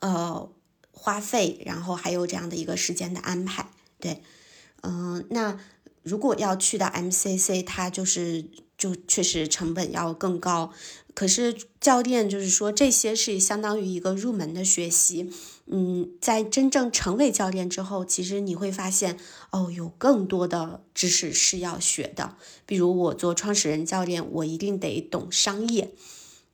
[0.00, 0.50] 呃
[0.90, 4.22] 花费，然后还有这样的一个时间的安排，对，
[4.82, 5.60] 嗯，那
[6.02, 8.44] 如果要去到 MCC，它就是
[8.76, 10.72] 就确实成本要更高，
[11.14, 15.30] 可是教练就是说这些是相当于一个入门的学习。
[15.72, 19.16] 嗯，在真正成为教练之后，其实你会发现，
[19.50, 22.36] 哦，有更多的知识是要学的。
[22.66, 25.92] 比如我做创始人教练，我一定得懂商业，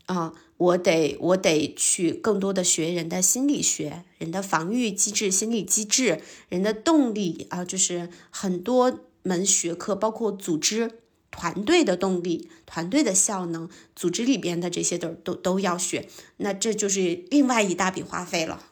[0.05, 11.01] 啊，我得我得去更多的学人的心理学、人的防御机制、心理机制、人的动力啊，就是很多门学科，包括组织
[11.31, 16.07] 团队的动力、团队的效能、组织里边的这些都都都要学。
[16.37, 18.66] 那这就是另外一大笔花费了。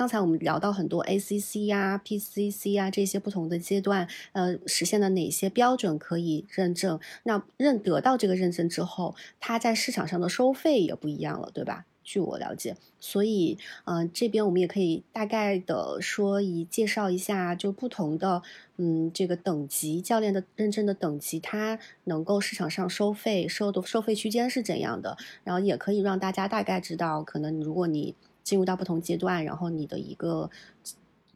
[0.00, 6.98] 刚才我们聊到很多 ACC 呀、PCC 呀这些不同的阶段，呃，实现了哪些标准可以认证？
[7.24, 11.84] 那认得到这个认证之后，它在市场上的收费也不一样了，对吧？
[12.02, 18.40] 据我了解，所以，嗯，这边我们也可以大概的说一介绍一下，就不同的，
[18.78, 25.18] 嗯，这个等级教练的认证的等级，它能够市场上收费收的收费区间是怎样的？
[25.44, 28.14] 然后也可以让大家大概知道，可能如果你。
[28.42, 30.50] 进入到不同阶段，然后你的一个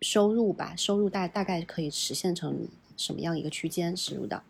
[0.01, 3.97] 收入吧，收入大大概可以实现成什么样一个区间？
[3.97, 4.43] 实入的。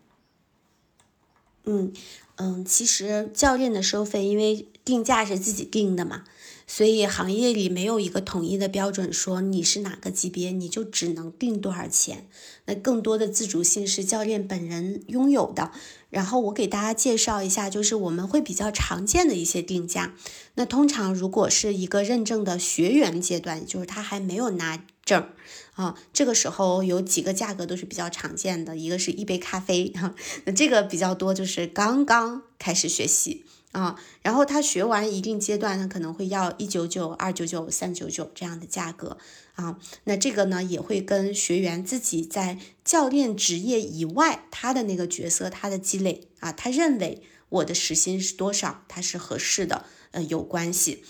[1.64, 1.92] 嗯
[2.36, 6.24] 嗯，其实教练的收费，因为定价是自己定的嘛，
[6.66, 12.26] 所以行业里没有一个统一的标准，说你是哪个级别，你就只能定多少钱。
[12.66, 15.70] 那更多的自主性是教练本人拥有的。
[16.08, 20.14] 然后我给大家介绍一下，就是我们会比较常见的一些定价。
[20.54, 25.28] 那通常如果是一个认证的学员阶段，就是他还没有拿证
[25.74, 30.14] 啊，这个时候有几个价格都是比较常见的，一个是一杯咖啡哈，
[30.46, 33.44] 那这个比较多，就是刚刚开始学习。
[33.74, 39.18] 啊，然后他学完一定阶段，他可能会要一九九、二九九、三九九这样的价格
[39.56, 39.76] 啊。
[40.04, 51.02] 那这个呢，也会跟学员自己在教练职业以外，他的那个角色，他的积累啊，他认为我的时薪是多少，他是合适的，呃，有关系。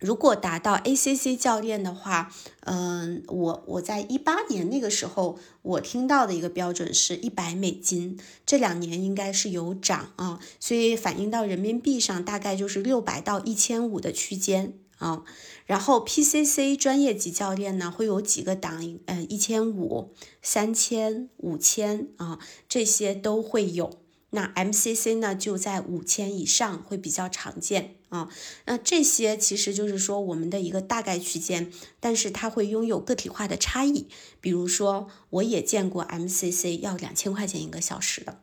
[0.00, 15.24] 如果达到 ACC 教练的话，嗯，我我在一八年那个时候，我听到的一个标准是一百美金，这两年应该是有涨啊，所以反映到人民币上大概就是六百到一千五的区间啊。
[15.66, 22.38] 然后 PCC 专业级教练呢会有几个档，呃，一千五、三千、五千啊，
[22.68, 23.90] 这些都会有。
[24.30, 28.28] 那 MCC 呢，就在五千以上会比较常见啊。
[28.66, 34.06] 那这些其实就是说我们的一个大概区间，但是它会拥有个体化的差异。
[34.42, 38.40] 比如说，我也见过 MCC 要两千块钱一个小时的，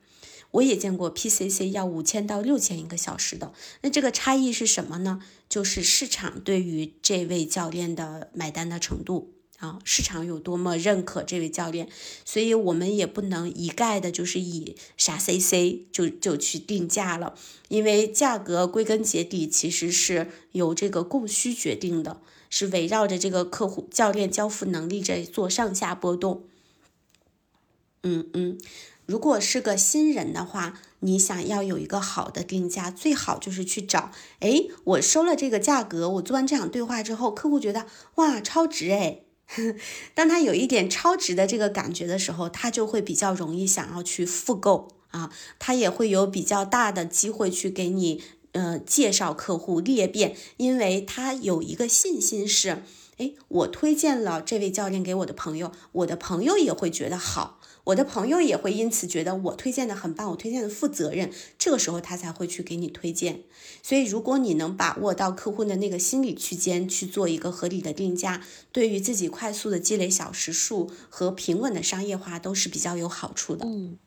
[0.52, 3.54] 我也见过 PCC 要五千到六千一个小时的。
[3.82, 5.22] 那这个差异是什么呢？
[5.48, 9.35] 就是市场对于这位教练的买单的程度。
[9.60, 11.88] 啊，市场有多么认可这位教练，
[12.26, 17.36] 所以我们也不能一概的，就是以啥 CC 就就去定价了，
[17.70, 26.44] 因为价格归根结底其实是由这个供需决定的，是围绕着这个客户教练交付能力在做上下波动。
[28.04, 28.60] 嗯嗯，
[29.06, 39.22] 如果是个新人的话，你想要有一个好的定价，最好就是去找，哎，我收了这个价格，我做完这场对话之后，客户觉得哇超值哎。
[40.14, 48.22] 当他有一点超值的这个感觉的时候，他就会比较容易想要去复购啊，他也会有比较大的机会去给你
[48.54, 52.84] 呃介绍客户裂变，因为他有一个信心是，
[53.18, 57.60] 哎，我推荐了这位教练给我的朋友，我的朋友也会觉得好。
[57.86, 63.44] 我的朋友也会因此觉得我推荐的很棒，我推荐的负责任，这个时候他才会去给你推荐。
[63.82, 73.66] 所以，如果你能把握到客户的那个心理区间去做一个合理的定价，对于自己快速的积累小时数和平稳的商业化都是比较有好处的。
[73.68, 73.98] 嗯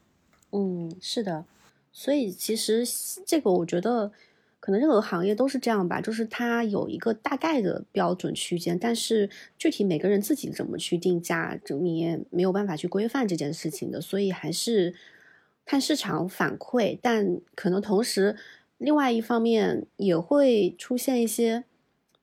[0.52, 1.44] 嗯，是的。
[1.92, 2.86] 所以其实
[3.26, 4.12] 这个我觉得。
[4.60, 14.94] 可能任何行业都是这样吧，就是它有一个大概的标准区间，但是具体每个人自己怎么去定价，你也没有办法去规范这件事情的，所以还是
[15.64, 16.98] 看市场反馈。
[17.00, 18.36] 但可能同时，
[18.78, 21.64] 另外一方面也会出现一些，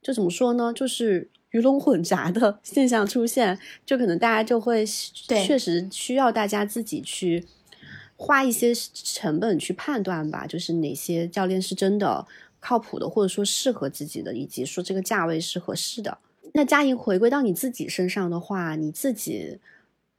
[0.01, 7.45] 就怎么说呢，就是鱼龙混杂的 现象出现，就可能大家就会确实需要大家自己去。
[8.17, 12.25] 花一些成本去判断吧，就是哪些教练是真的
[12.59, 16.17] 靠谱的，或者说适合自己的，以及说这个价位是合适的。
[16.53, 19.59] 那佳莹回归到你自己身上的话，你自己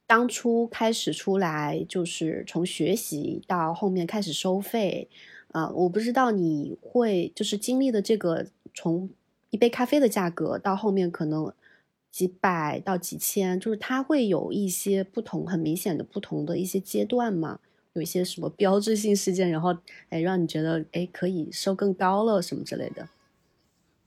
[0.05, 5.09] 当初开始出来，就是从学习到后面开始收费，
[5.51, 8.45] 啊，我不知道你会就是经历的这个
[8.75, 9.09] 从
[9.49, 11.51] 一杯咖啡的价格到后面可能
[12.11, 17.59] 几百到几千，就是它会有一些不同，很明显的不同的一些阶段吗？
[17.97, 19.75] 有一些什么标志性事件，然后
[20.09, 23.09] 哎，让你觉得哎可以收更高了什么之类的。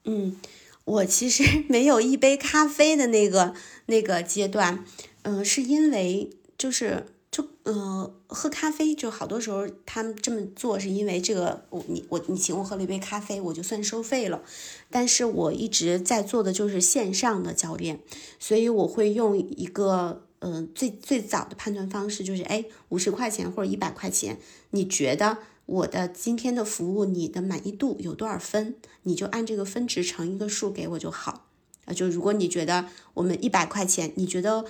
[0.05, 0.37] 嗯，
[0.85, 3.55] 我其实 没有一杯咖啡的那个
[3.87, 4.85] 那个阶段，
[5.23, 14.43] 嗯，是因为就是就嗯喝咖啡就好多时候他们这么做是因为这个我你我你请我喝了一杯咖啡我就算收费了，
[14.89, 18.01] 但是我一直在做的就是线上的教练，
[18.39, 20.23] 所以我会用一个。
[20.41, 24.39] 嗯，最最早的判断方式就是，哎，五十块钱或者一百块钱，
[24.71, 28.77] 你觉得我的今天的服务你的满意度有多少分？
[29.03, 31.47] 你就按这个分值乘一个数给我就好。
[31.85, 34.65] 啊，就如果你觉得我们一百块钱，你觉得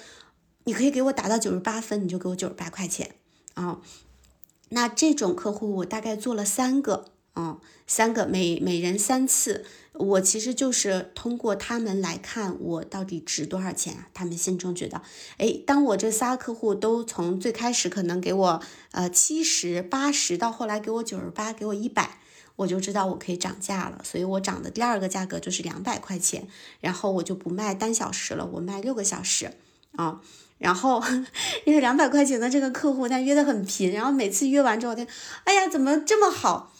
[0.65, 3.15] 你可以给我打到九十八分，你就给我九十八块钱
[3.55, 3.81] 啊。
[4.71, 7.13] 那这种客户我大概做了三个。
[7.37, 14.09] 嗯，三个每每人三次，我其实就是通过他们来看我到底值多少钱啊？
[14.13, 15.01] 他们心中觉得，
[15.39, 22.19] 哎，当我这仨客户都从最开始可能给我呃七十八十，到后来给我九十八，给我一百，
[22.57, 24.01] 我就知道我可以涨价了。
[24.03, 26.49] 所以我涨的第二个价格就是两百块钱，
[26.81, 29.53] 然后我就不卖单小时了，我卖六个小时
[29.97, 30.21] 啊。
[30.59, 31.03] 然后
[31.65, 35.07] 因为两百块钱的这个客户他约的很频，然后每次约完之后他，
[35.45, 36.75] 哎呀，怎么这么好？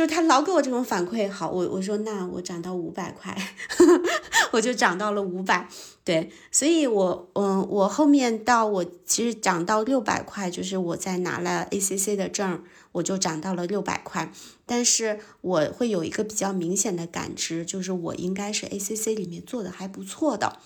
[0.00, 3.36] 就他老给我这种反馈，好，我我说那我涨到五百块，
[4.50, 5.68] 我就涨到了五百，
[6.02, 14.32] 对，所以我嗯，我后面到我其实涨到六百块，就是我在拿了 ACC 的证，我就涨到了六百块，
[14.64, 20.56] 但是我会有一个比较明显的感知，就是我应该是 ACC 里面做的还不错的，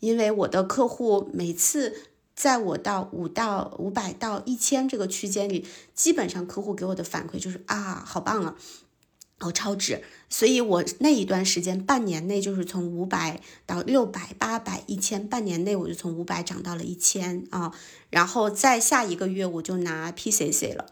[0.00, 1.94] 因为我的客户每次。
[2.34, 8.56] 在我到五到五百到一千这个区间里，基本上客户给我的反馈就是啊，好棒啊，
[9.40, 10.02] 哦超值。
[10.28, 17.72] 所以我那一段时间半年内就是从五百到六百、八百、一千，半年内我就从五百涨到了一千啊。
[18.08, 20.86] 然后再下一个月我就拿 PCC 了，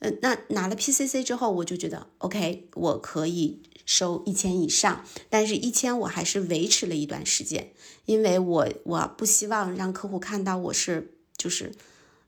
[0.00, 7.72] 嗯，那拿了 PCC 之后，我就觉得 OK，我可以收一千以上，但是一千我还是维持了一段时间，
[8.06, 11.72] 因为我我不希望让客户看到我是就是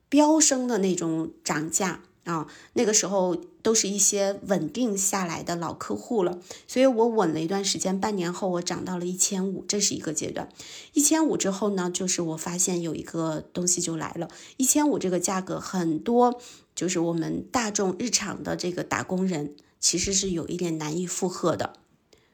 [0.07, 2.03] 飙升的那种涨价。
[2.25, 10.47] 啊，那个时候都是一些稳定下来的老客户了，所以我稳了一段时间，半年后我涨到了一千五，这是一个阶段。
[10.93, 16.39] 一千五之后呢，就是我发现有一个东西就来了，一千五这个价格，很多
[16.73, 21.73] 就是我们大众日常的这个打工人其实是有一点难以负荷的。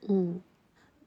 [0.07, 0.41] 嗯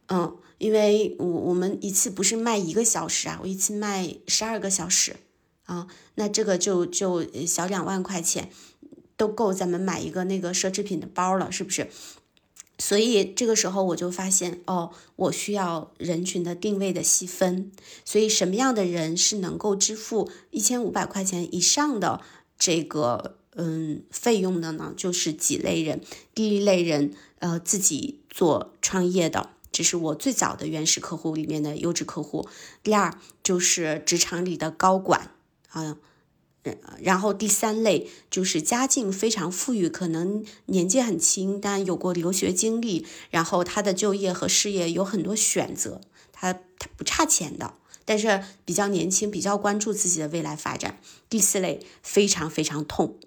[0.09, 5.17] 嗯，因为我我们一次不是卖一个小时啊，我一次卖十二个小时
[5.67, 8.51] 啊，那这个就就小两万块钱。
[9.23, 11.87] 都够咱们买一个那个奢侈品的包了，是不是？
[12.77, 17.71] 所以这个时候我就发现，哦，我需要人群的定位的细分。
[18.05, 22.21] 所以什么样的人是能够支付一千五百块钱以上的
[22.59, 24.93] 这个嗯费用的呢？
[24.97, 26.01] 就是几类人。
[26.35, 32.49] 第一类人，呃，自己做创业的，这是我最早的原始客户里面的优质客户。
[32.83, 35.31] 第二就是职场里的高管，
[35.69, 35.97] 啊。
[37.01, 46.01] 然后第三类就是家境非常富裕，可能年纪很轻，但有过留学经历，然后他的就业和事业有很多选择，
[46.33, 51.01] 他他不差钱的，但是比较年轻，比较关注自己的未来发展。
[51.29, 53.19] 第四类非常非常痛，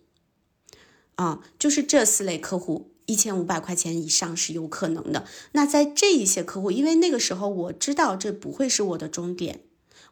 [1.15, 5.25] 啊，就是这四类客户，一千五百块钱以上是有可能的。
[5.51, 9.64] 那在这一些客户，因为那个时候我知道这不会是我的终点。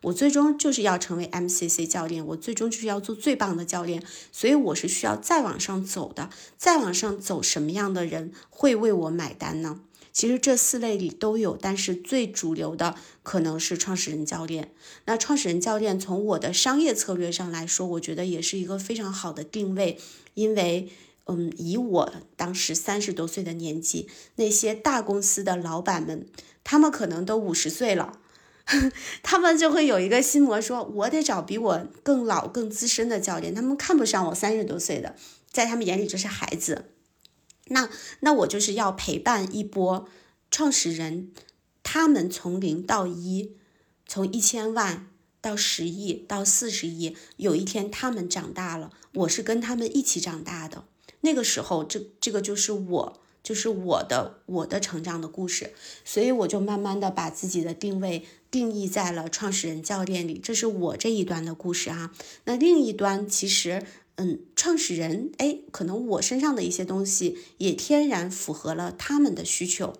[0.03, 6.29] 我最终就是要成为 MCC 教练，我最终就是要做最棒的教练，所以我是需要再往上走的。
[6.57, 9.79] 再往上走，什么样的人会为我买单呢？
[10.11, 14.71] 其实这四类里都有，但是最主流的可能是创始人教练。
[15.05, 19.97] 那创始人教练从我的商业策略上来说，我觉得也是一个非常好的定位，
[20.35, 20.89] 因为，
[21.25, 26.27] 嗯，以我当时三十多岁的年纪，那些大公司的老板们，
[26.63, 28.19] 他们可能都五十岁了。
[29.21, 33.53] 他们就会有一个心魔，说我得找比我更老、更资深的教练。
[33.53, 35.15] 他们看不上我三十多岁的，
[35.51, 36.85] 在他们眼里这是孩子。
[37.67, 37.89] 那
[38.21, 40.07] 那我就是要陪伴一波
[40.49, 41.31] 创始人，
[41.83, 43.57] 他们从零到一，
[44.07, 45.07] 从一千万
[45.41, 50.85] 到十亿到四十亿，有一天他们长大了，我是跟他们一起长大的。
[51.21, 53.19] 那个时候，这这个就是我。
[53.43, 55.73] 就是我的我的成长的故事，
[56.05, 62.13] 所以我就慢慢的把自己的定位定义在了创始人教练里，这是我这一端的故事啊。
[62.45, 63.83] 那另一端其实，
[64.17, 69.95] 嗯，创始人，哎，可能我身上的一些东西也天然符合了他们的需求，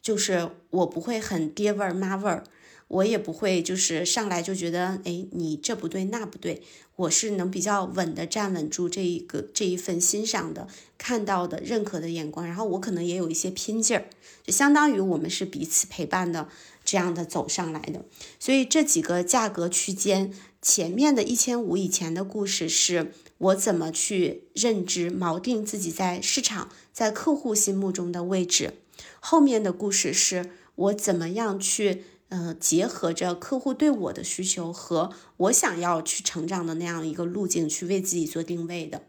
[0.00, 2.44] 就是我不会很爹味儿妈味儿。
[2.88, 6.62] 我也不会，就是上来就觉得，哎，你这不对那不对，
[6.96, 10.68] 我是能比较稳的站稳住这一个这一份欣赏的、
[10.98, 14.04] 看到的、认可的眼光，然后我可能也有一些拼劲儿，
[14.44, 16.48] 就相当于我们是彼此陪伴的
[16.92, 18.04] 这样的走上来的。
[18.38, 20.30] 所以这几个价格区间，
[20.60, 28.74] 前面的一千五以前的故事是我怎么去认知锚定自己在市场在客户心目中的位置，
[29.20, 32.04] 后面的故事是我怎么样去。
[32.32, 39.02] 呃，结合着客户对我的需求和我想要去成长的那样一个路径，去为自己做定位的。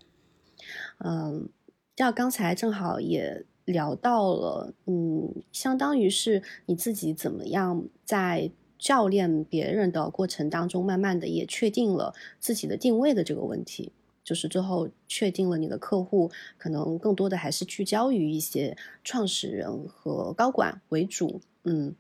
[0.98, 1.48] 嗯，
[1.96, 13.92] 要刚才正好也聊到了，嗯，相当于是你自己怎么样在教练别人的过程当中，慢慢的也确定了自己的定位的这个问题，
[14.24, 21.96] 就是最后确定了你的客户可能更多的还是聚焦于一些创始人和高管为主，嗯。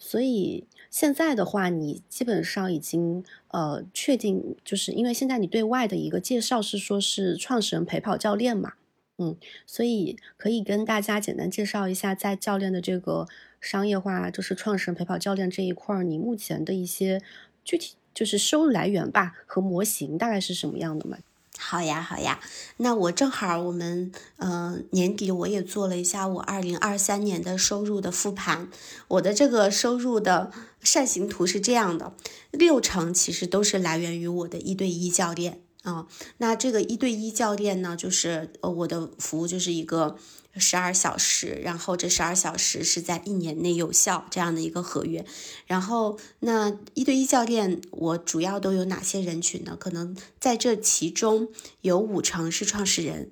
[0.00, 8.74] 所以现在的话，你基本上已经呃确定，就是因为现在你对外的一个介绍是说是创始人陪跑教练嘛，
[9.18, 13.26] 嗯，所以可以跟大家简单介绍一下，在教练的这个
[13.60, 17.20] 商业化，就是创始人陪跑教练这一块，你目前的一些
[17.64, 21.18] 具体就是收入来源吧和模型大概是什么样的嘛？
[21.60, 22.38] 好呀，好呀，
[22.76, 28.68] 那我正好，我们呃年底我也做了一下我二零二三年的收入的复盘，
[29.08, 32.12] 我的这个收入的扇形图是这样的，
[32.52, 35.60] 六成其实都是来源于我的一对一教练。
[35.94, 36.06] 啊，
[36.38, 40.16] 那这个一对一教练呢，就是呃我的服务就是一个。
[40.60, 45.24] 十二小时，然后这十二小时是在一年内有效这样的一个合约。
[45.68, 49.76] 然后那一对一教练，我主要都有哪些人群呢？
[49.78, 51.48] 可能在这其中
[51.82, 53.30] 有五成是创始人，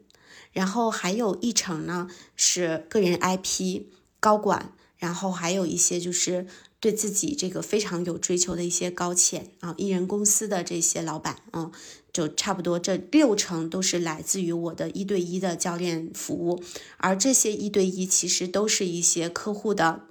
[0.52, 3.86] 然后还有一成呢是个人 IP
[4.20, 6.46] 高管，然后还有一些就是
[6.78, 11.72] 对自己这个非常有追求的一些高潜啊，艺人公司的这些老板啊，
[12.12, 16.62] 就差不多这六成都是来自于我的一对一的教练服务，
[16.98, 20.02] 而这些一对一其实都是一些客户的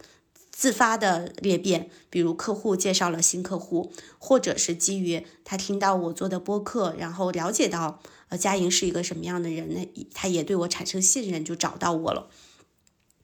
[0.51, 12.29] 自发的裂变，比如客户介绍了新客户，或者是基于他听到我做的播客，然后了解到呃佳莹是一个什么样的人，那他也对我产生信任，就找到我了。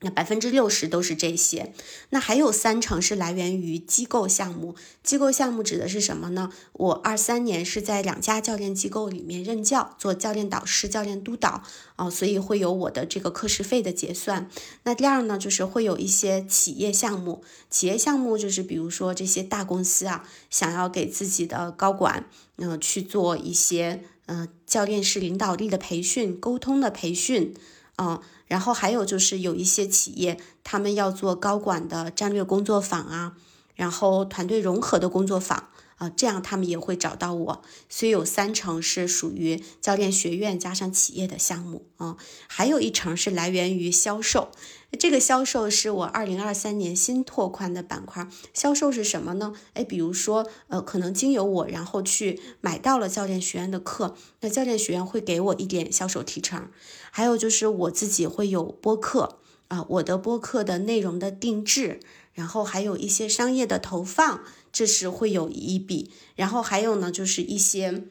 [0.02, 1.72] 那百分之六十都是这些，
[2.10, 4.74] 那还有三成是来源于机构项目。
[5.02, 6.52] 机构项目指的是什么呢？
[6.72, 11.62] 我二三年是在两家教练机构里面任教，做教练导师、教练督导
[11.96, 14.50] 啊，所以会有我的这个课时费的结算。
[14.84, 22.26] 那第二呢，就是会有一些企业项目，企业项目就是比如说这些大公司啊，想要给自己的高管，
[22.56, 27.54] 嗯，去做一些嗯教练式领导力的培训、沟通的培训，
[27.96, 28.20] 嗯。
[28.46, 33.32] 然后还有就是有一些企业，他们要做高管的战略工作坊啊，
[33.74, 35.68] 然后团队融合的工作坊。
[36.02, 42.16] 啊，这样他们也会找到我，所以有三成是属于教练学院加上企业的项目啊，
[42.48, 44.50] 还有一成是来源于销售。
[44.98, 48.26] 这个销售是我二零二三年新拓宽的板块。
[48.52, 49.52] 销售是什么呢？
[49.74, 56.68] 哎，比如说，呃，可能经由我，然后去买到了教练学院的课，那教练学院会给我一点销售提成。
[57.12, 59.38] 还有就是我自己会有播客
[59.68, 62.00] 啊，我的播客的内容的定制，
[62.34, 64.40] 然后还有一些商业的投放。
[64.72, 68.04] 这是会有一笔，然后还有呢，就是一些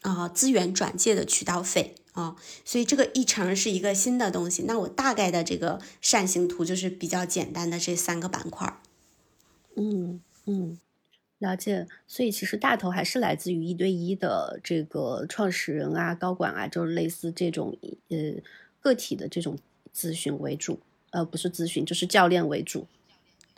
[0.00, 4.62] 啊资源转借的渠道费啊，所以这个一成是一个新的东西。
[4.62, 8.80] 那我大概的这个扇形图就是比较简单的这三个板块。
[9.76, 10.78] 嗯嗯，
[11.38, 11.86] 了解。
[12.06, 17.76] 所以其实大头还是来自于一对一的这个创始人啊、高管啊，就是类似这种
[18.08, 18.16] 呃
[18.80, 19.58] 个体的这种
[19.94, 20.80] 咨询为主，
[21.10, 22.86] 呃，不是咨询，就是教练为主。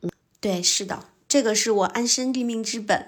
[0.03, 0.11] 嗯，
[0.41, 1.05] 对，是的。
[1.29, 3.07] 这个是我安身立命之本，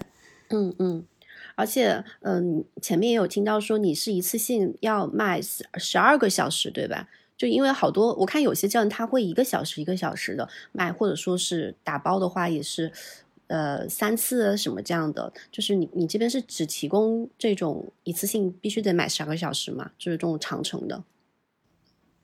[0.48, 1.06] 嗯嗯，
[1.54, 7.08] 而且嗯，前面也有听到说你是一次性要卖十十二个小时，对吧？
[7.36, 12.90] 就因为好多我看有些教练他会一个小时一个小时的卖，或者说是打包的话也是
[13.46, 15.32] 呃三次什么这样的。
[15.52, 19.92] 就是你你这边是只提供这种一次性必须得买十二个小时嘛？
[19.96, 21.04] 就是这种长程的。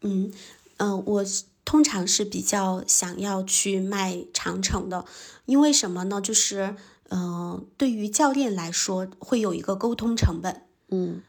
[0.00, 0.32] 嗯
[0.78, 1.24] 嗯，我。
[1.64, 5.04] 通常是比较想要去卖长城的，
[5.46, 6.20] 因为什么呢？
[6.20, 6.76] 就是，
[7.10, 11.22] 嗯，对于教练来说，会有一个沟通成本，嗯。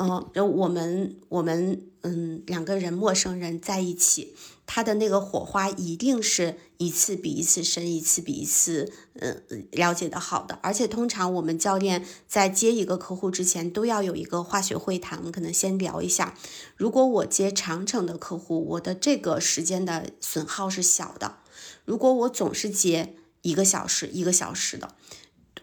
[0.00, 4.34] 嗯，就我们我们嗯两个人陌生人在一起，
[4.66, 9.42] 他的那个火花一定是一次比一次深，一次比一次嗯
[9.72, 10.58] 了解的好的。
[10.62, 16.36] 而且通常我们教练在接一个客户之前，都要有一个化学会谈，我们可能先聊一下。
[16.76, 21.36] 如果我接长程的客户，我的这个时间的损耗是小的。
[21.84, 24.94] 如果我总是接一个小时一个小时的。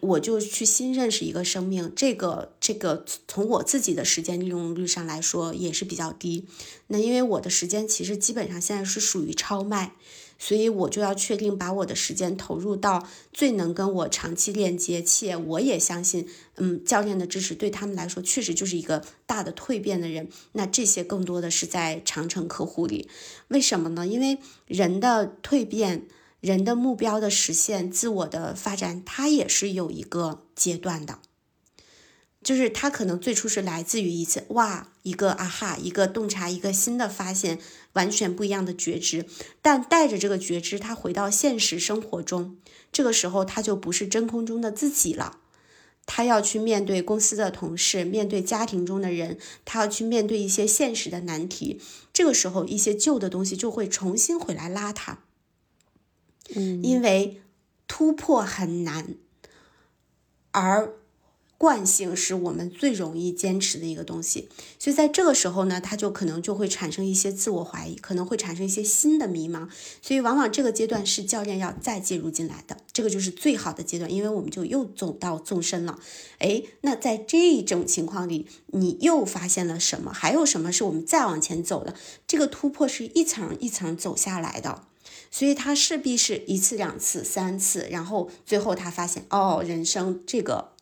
[0.00, 6.46] 我就去新认识一个生命，这个这个从我自己的时间利用率上来说也是比较低。
[6.88, 9.94] 那因为我的时间其实基本上现在是属于超卖，
[10.38, 20.28] 所以我就要确定把我的时间投入到最能跟我长期链接，且我也相信，嗯，教练的支持对他们来说确实就是一个大的蜕变的人。
[20.52, 23.08] 那这些更多的是在长城客户里，
[23.48, 24.06] 为什么呢？
[24.06, 26.06] 因为人的蜕变。
[26.46, 31.18] 人的目标的实现，自我的发展，它也是有一个阶段的，
[32.40, 37.58] 就是它可能最初是来自于一次哇，一个啊哈，一个洞察，一个新的发现，
[37.94, 39.26] 完全不一样的觉知。
[39.60, 42.56] 但带着这个觉知，他回到现实生活中，
[42.92, 45.38] 这个时候他就不是真空中的自己了，
[46.06, 51.80] 他要去面对公司的同事，面对家庭中的人，他要去面对一些现实的难题。
[52.12, 55.25] 这个时候，一些旧的东西就会重新回来拉他。
[56.54, 57.40] 因为
[57.86, 59.14] 突破很难，
[60.52, 60.92] 而
[61.58, 69.66] 惯性是我们最容易坚持的一个东西，所以在这个时候呢，他就可能就会产生一些自我怀疑，可能会产生一些新的迷茫，
[70.02, 75.98] 所以往往这个阶段是教练要再介入进来的，这个就是最好的阶段，因为我们就又走到纵深了。
[76.40, 80.12] 哎，那在这种情况里，你又发现了什么？
[80.12, 81.94] 还有什么是我们再往前走的？
[82.26, 84.84] 这个突破是一层一层走下来的。
[85.30, 90.72] 所以他势必是一次、两次、三次，然后最后他发现，哦，人生这个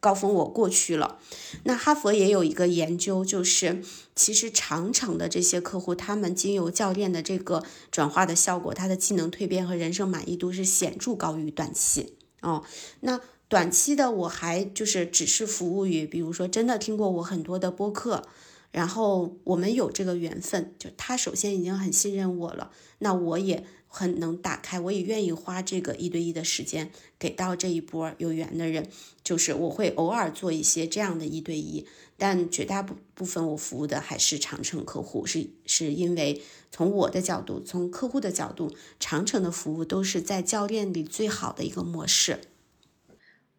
[0.00, 1.18] 高峰我过去了。
[1.64, 3.82] 那哈佛也有一个研究，就是
[4.14, 12.14] 其实长程的这些客户，他们经由教练的这个转化的效果，他的技能蜕变和人生满意度是显著高于短期。
[12.40, 12.64] 哦，
[13.00, 18.24] 那短期的我还就是只是服务于，比如说真的听过我很多的播客。
[18.70, 28.88] 然后我们有这个缘分，就他首先已经很信任我了，那我也很能打开，我也愿意花这个一对一的时间给到这一波有缘的人。
[29.24, 42.40] 就是我会偶尔做一些这样的一对一，但绝大部部分我服务的还是长城客户，是是因为从我的角度，从客户的角度，长城的服务都是在教练里最好的一个模式。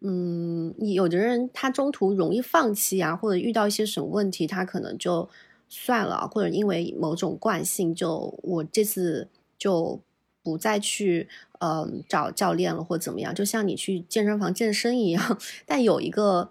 [0.02, 5.28] 嗯，有的人他中途容易放弃啊，或者遇到一些什么问题，他可能就
[5.68, 9.28] 算了，或者因为某种惯性，就我这次
[9.58, 10.00] 就
[10.42, 11.28] 不再去
[11.58, 13.34] 呃找教练了，或怎么样。
[13.34, 16.50] 就像你去健身房健身一样， 但有一个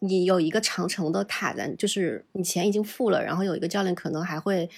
[0.00, 4.68] 你有一个长程的卡在，就是你钱已经付了，然后有一个教练可能还会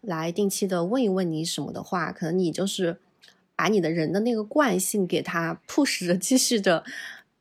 [0.00, 2.98] 来定期的问一问你什么的话，可能你就是
[3.54, 6.82] 把你的人的那个惯性给他 push 着，继续的。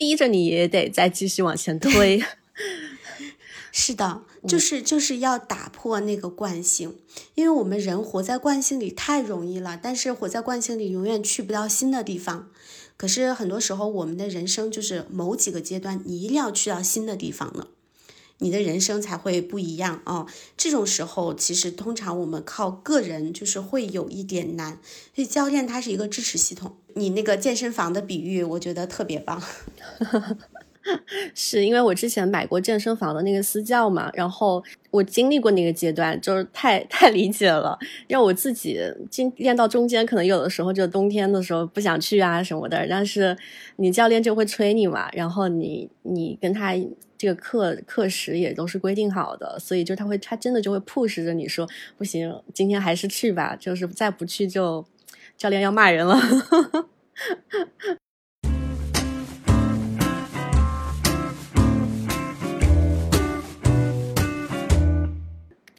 [0.02, 2.24] 逼着你也得再继续往前推，
[3.72, 6.98] 是的，就是就是要打破那个惯性，
[7.36, 12.50] 因为我们人活在惯性里太容易了，但是活在惯性里永远去不到新的地方。
[12.98, 17.68] 可是很多时候，我们的人生就是某几个阶段，你一定要去到新的地方了。
[18.42, 20.28] 你的人生才会不一样哦。
[20.58, 24.80] 这种时候，其实通常我们靠个人就是会有一点难，
[25.16, 26.76] 所以教练他是一个支持系统。
[26.96, 29.42] 你那个健身房的比喻，我觉得特别棒。
[31.36, 37.78] 是因为我之前买过健身房的那个私教嘛，然后我经历过那个阶段，就是太太理解了，
[38.08, 38.80] 让我自己
[39.10, 43.38] 进练到中间，可能有的时候就冬天的时候不想去啊什么的，但是
[43.76, 46.74] 你教练就会催你嘛，然后你你跟他
[47.18, 51.68] 这个课课时也都是规定好的，所以就他会他真的就会 push 着你说
[51.98, 54.84] 不行，今天还是去吧，就是再不去就
[55.38, 56.20] 教练要骂人了。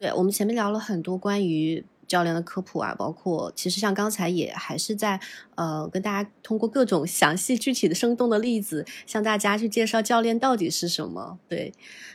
[0.03, 5.17] 对我们前面聊了很多关于教练的科普啊，包括其实像刚才也还是在
[5.55, 11.39] 呃跟大家通过各种详细、具体的、生动的例子，向大家去介绍教练到底是什么。
[11.47, 11.71] 对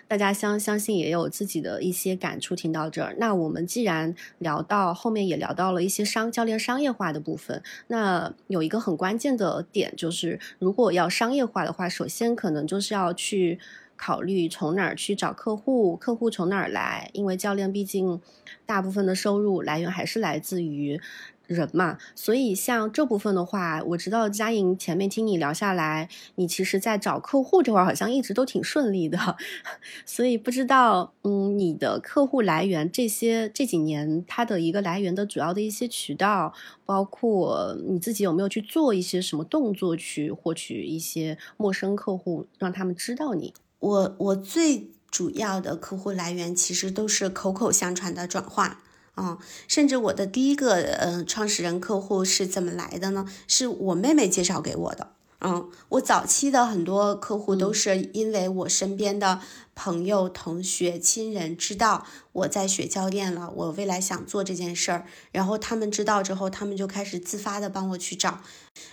[0.06, 2.54] 大家相相信也有自己的一些感触。
[2.54, 13.58] 听到这儿，那我们既然聊到后面也聊到了一些商教练商业化的部分，那有一个很关键的点就是，如果要商业化的话，首先可能就是要去。
[13.98, 17.10] 考虑从哪儿去找客户，客户从哪儿来？
[17.12, 18.20] 因为教练毕竟
[18.64, 20.98] 大部分的收入来源还是来自于
[21.46, 29.18] 人嘛，所以像这部分的话，我知道佳莹前面听你聊下来，你其实在找客户这块好像一直都挺顺利的，
[30.04, 36.52] 所以不知道，嗯，你的客户来源这些这几年它的一个来源的主要的一些渠道，
[36.84, 43.54] 包括你自己有没有去做一些什么动作去获取一些陌生客户，让他们知道你。
[43.80, 48.80] 我我最主要的客户来源其实都是口口相传的转化
[49.14, 53.26] 啊，甚至我的第一个呃创始人客户是怎么来的呢？
[53.46, 55.12] 是我妹妹介绍给我的。
[55.40, 59.40] 嗯，我早期的很多客户都是因为我身边的
[59.76, 68.40] 朋友、同学、亲人知道我在学教练了，我未来想做这件事儿，然后他们知道之后，他们就开始自发的帮我去找。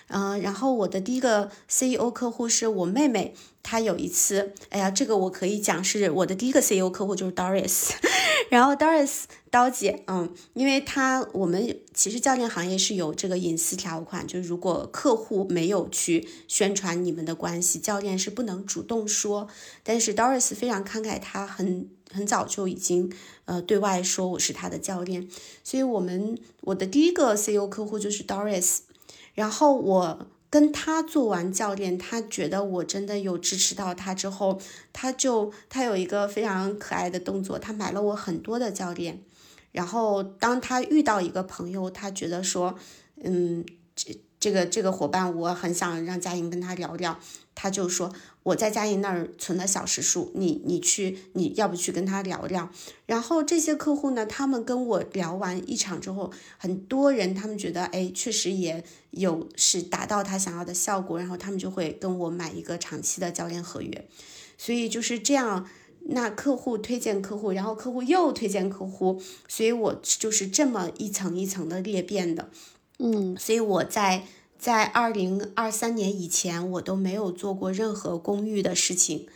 [0.10, 3.36] 嗯，然后我的第一个 CEO 客户是我妹妹。
[3.68, 7.90] 他有一次，哎呀，这个我可以讲，是我的第一个 CEO 客户就是 Doris，
[8.50, 19.48] 然后 Doris 刀姐，嗯，因为他我们其实教练行业是有这个隐私条款，就是如果客户没有去宣传你们的关系，教练是不能主动说。
[19.82, 23.12] 但是 Doris 非常慷慨，他很很早就已经
[23.46, 25.28] 呃对外说我是他的教练，
[25.64, 28.82] 所以我们我的第一个 CEO 客户就是 Doris，
[29.34, 30.28] 然后我。
[30.56, 34.58] 跟他做完教练，他觉得我真的有支持到他之后，
[34.94, 39.22] 他就他有一个非常可爱的动作，他买了我很多的教练，
[39.74, 42.74] 然后当他遇到一个朋友，他觉得说，
[43.22, 43.66] 嗯，
[43.98, 47.20] 这这个这个伙伴我很想让佳莹跟他聊聊，
[47.54, 48.14] 他就说。
[48.46, 52.70] 我在佳莹那儿存了小时数，你你去，你要不去跟他聊聊？
[53.08, 64.08] 然后这些客户呢，他们跟我聊完一场之后，很多人他们觉得，哎，确实也有是达到他想要的效果，然后他们就会跟我买一个长期的教练合约。
[64.60, 65.68] 所以就是这样，
[66.02, 72.52] 那客户推荐客户，然后客户又推荐客户，所以我就是这么一层一层的裂变的。
[73.00, 74.28] 嗯，所以我在。
[74.58, 79.28] 在二零二三年以前，我都没有做过任何公寓的事情，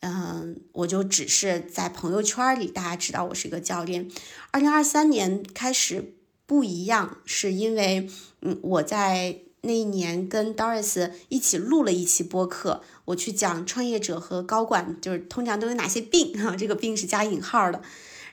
[0.00, 4.10] 嗯，我就只是在朋友圈里大家知道我是一个教练。
[4.50, 6.14] 二零二三年开始
[6.46, 8.08] 不一样，是因为
[8.42, 17.82] 嗯，我在那一年跟 Doris 一起录了一期播客，我去讲创业者和高管就是通常都有哪些病哈， 这个病是加引号的。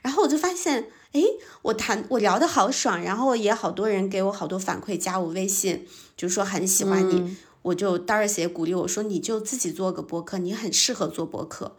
[0.01, 1.21] 然后我就发现，哎，
[1.61, 7.37] 我谈我聊得好爽，然后也好多人给我好多反馈，加我微信，就说很喜欢你。
[7.63, 11.77] 我就 Doris 也鼓励我说，你就自己做个播客，你很适合做播客。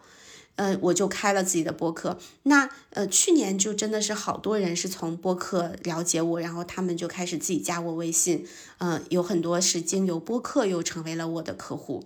[0.57, 2.17] 呃，我就开了自己的播客。
[2.45, 8.47] 那呃，去年就真的是好多人是从播客了解我，然后他们就开始自己加我微信。
[8.79, 12.05] 嗯，有很多是经由播客又成为了我的客户。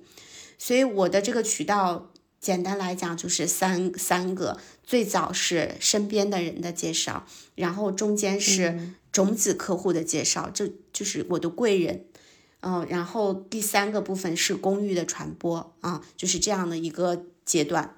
[0.59, 2.11] 所以我的这个渠道，
[2.41, 12.07] 简单来讲就是三三个：最早是身边的人的介绍，然后中间是种子客户的介绍，这就是我的贵人。
[12.61, 17.95] 嗯，然后第三个部分是公寓的传播啊，就是这样的一个阶段。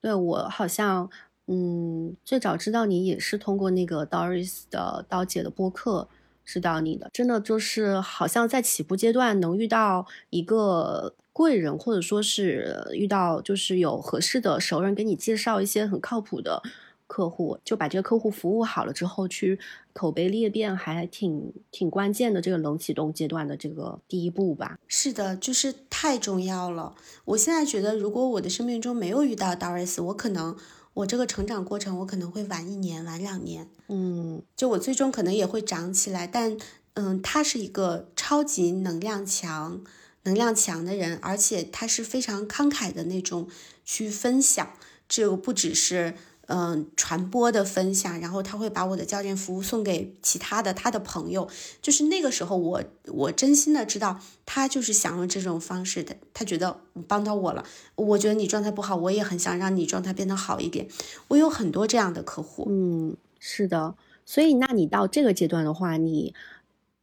[0.00, 1.10] 对我好像，
[1.48, 6.08] 嗯，最早知道你也是通过那个 Doris 的刀姐的播客
[6.44, 7.10] 知道你的。
[7.12, 16.62] 真的就是好像在起步阶段能遇到一个贵人，或者说是遇到就是有合适的熟人给你介绍一些很靠谱的
[17.06, 19.58] 客户，就把这个客户服务好了之后，去
[19.92, 22.40] 口碑裂变，还挺挺关键的。
[22.40, 24.78] 这个冷启动阶段的这个第一步吧。
[24.88, 26.94] 是的，就是太重要了。
[27.24, 30.56] 我现在觉得，如果我的生命中没有遇到 Doris，我可能
[30.94, 33.68] 我这个成长过程，我可能会晚一年，晚两年。
[33.88, 36.56] 嗯，就我最终可能也会长起来，但
[36.94, 39.84] 嗯，他是一个超级能量强、
[40.24, 43.48] 能量强的人，而且他是非常慷慨的那种
[43.84, 44.68] 去分享。
[45.08, 46.14] 这个不只是。
[46.48, 51.48] 嗯，传播的分享，然后他会把我的教练服务送给其他的他的朋友，
[51.82, 56.78] 就是那个时候，我我真心的知道他就是想用这种方式的，他觉得
[57.08, 57.64] 帮到我了。
[57.96, 60.86] 我觉得你状态不好，我也很想让你状态变得好一点。
[61.28, 63.94] 我有很多这样的客户，嗯，是的。
[64.24, 66.32] 所以，那你到这个阶段的话，你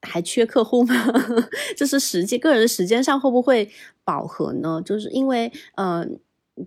[0.01, 0.95] 还缺客户吗？
[1.75, 3.69] 就是时间，个人时间上会不会
[4.05, 4.81] 饱和呢？
[4.85, 6.19] 就是因为，嗯。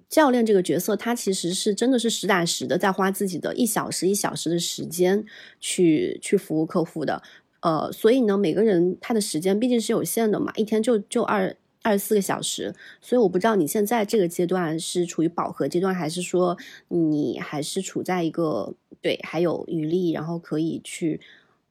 [0.08, 5.24] 教练这个角色，他其实是真的是实打实的，在花自己的一小时一小时的时间
[5.60, 7.22] 去去服务客户的。
[7.60, 12.74] 呃，所以呢，每个人他的时间毕竟是有限的嘛，一天就就二二十四个小时。
[13.00, 16.56] 所以我不知道你现在这个阶段是处于饱和阶段，还是说
[16.88, 21.20] 你还是处在一个对还有余力，然后可以去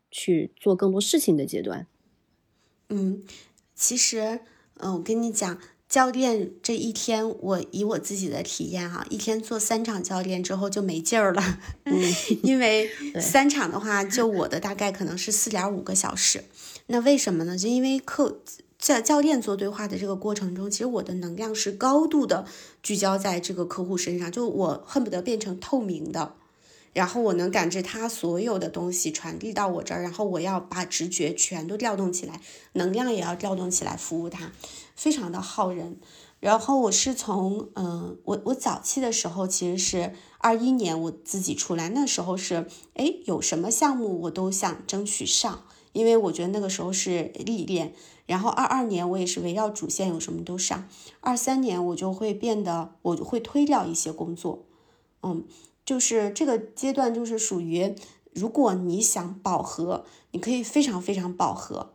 [0.10, 1.86] 去做更多事情的阶段。
[2.90, 3.24] 嗯，
[3.74, 4.40] 其实，
[4.78, 5.60] 嗯，我跟你讲。
[5.96, 11.42] 教练这一天，我以我自己的体验哈，一天做三场教练之后就没劲儿了，
[11.86, 11.96] 嗯
[12.44, 12.90] 因为
[13.22, 16.44] 三场的话，就我的大概可能是四点五个小时。
[16.88, 17.58] 那为什么呢？
[17.58, 18.42] 就因为课
[18.78, 22.46] 在教练做对话的这个过程中，其实我的能量是高度的
[22.84, 26.34] 聚焦在这个客户身上，就我恨不得变成透明的。
[26.92, 32.42] 然后我能感知他所有的东西传递到我这儿，然后我要把直觉全都调动起来，
[32.74, 34.54] 能量也要调动起来服务他，
[34.96, 36.00] 非常的耗人。
[36.40, 47.94] 然后我是从嗯，我我早期的时候其实是二一年我自己出来，那时候是哎有什么项目我都想争取上，因为我觉得那个时候是历练。
[48.26, 50.88] 然后二二年我也是围绕主线有什么都上，
[51.20, 54.66] 二三年我就会变得我会推掉一些工作，
[55.22, 55.46] 嗯。
[55.86, 57.94] 就是这个阶段，就是属于
[58.34, 61.94] 如果你想饱和，你可以非常非常饱和，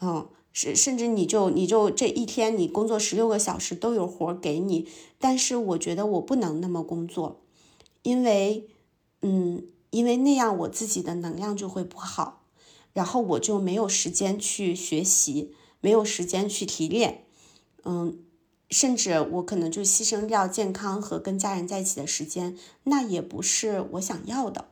[0.00, 4.88] 嗯，是甚至你就你就这一天你工作十六个小时都有活给你，
[5.18, 7.40] 但是我觉得我不能那么工作，
[8.02, 8.68] 因为，
[9.22, 12.42] 嗯，因为那样我自己的能量就会不好，
[12.92, 17.24] 然后我就没有时间去学习，没有时间去提炼，
[17.84, 18.18] 嗯。
[18.72, 24.68] 甚至我可能就牺牲掉健康和跟家人在一起的时间，那也不是我想要的。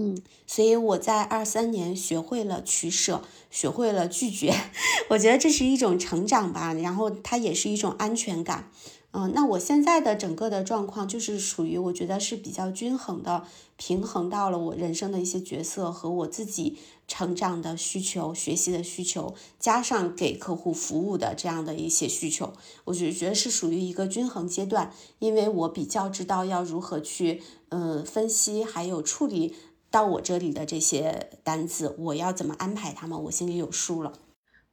[0.00, 3.20] 嗯，所以我在二三年学会了取舍，
[3.50, 4.54] 学会了拒绝。
[5.10, 8.70] 我觉得这是一种成长吧，然后它也是一种安全感。
[9.10, 13.42] 嗯，那我现在的整个的状况就是属于我觉得是比较均衡的，
[13.76, 16.76] 平衡到了我人生的一些角色和我自己
[17.08, 22.52] 成长的需求、学习的需求，加上给客户服务的这样的一些需求，
[22.84, 29.54] 我就觉得是属于一个均衡阶段，因为我比较知道要如何去嗯分析还有处理
[29.90, 34.12] 到我这里的这些单子，我要怎么安排他们，我心里有数了。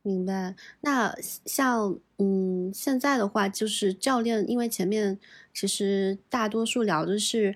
[0.02, 0.56] 明白。
[0.82, 5.20] 那像嗯，现在的话就是教练，因为前面
[5.54, 7.56] 其实大多数聊的是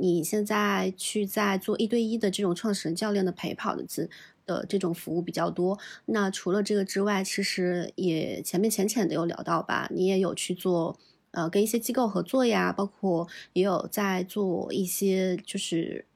[0.00, 4.08] 你现在去在做一对一的这种创始人教练的陪跑的字
[4.46, 5.78] 的这种服务比较多。
[6.06, 10.98] 那除了这个之外，其实也前面浅浅的有聊到吧，你也有去做
[11.32, 16.06] 呃跟一些机构合作呀，包括也有在做一些就是。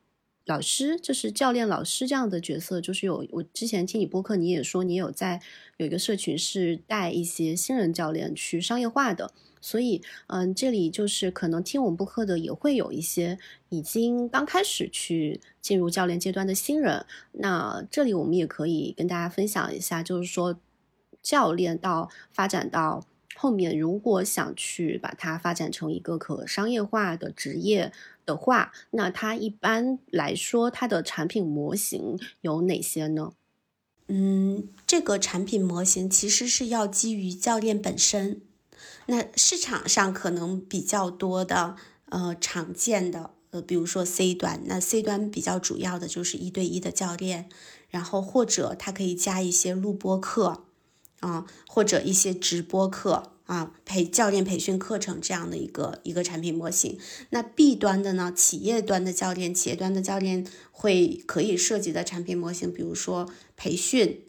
[0.48, 5.42] 老师就是教练，老师这样的角色，就是有我之前听你播客，你也说你有在
[5.76, 9.30] 有一个社群是带一些新人教练去商业化的，
[9.60, 13.38] 所以，嗯，这里就是可能听我们播客的也会有一些
[13.68, 17.04] 已经刚开始去进入教练阶段的新人。
[17.32, 20.58] 那这里我们也可以跟大家分享一下，就是说
[21.20, 23.04] 教练到发展到
[23.40, 27.92] 后面，如果想去把它发展成一个可商业化的职业
[28.26, 33.32] 的话，那它一般来说它的产品模型有哪些呢？
[34.08, 38.40] 嗯，这个产品模型其实是要基于教练本身。
[39.06, 41.76] 那市场上可能比较多的，
[42.06, 47.48] 呃，常见的，呃，比如说 C 端，那 C 端比较主要的就是一对一的教练，
[47.88, 50.64] 然后或者它可以加一些录播课，
[51.20, 56.98] 啊，或者一些直播课，啊，培教练培训课程这样的一个一个产品模型。
[57.30, 64.22] 那 B 端的呢，企业端的教练，企业端的教练会可以涉及的产品模型，比如说培训，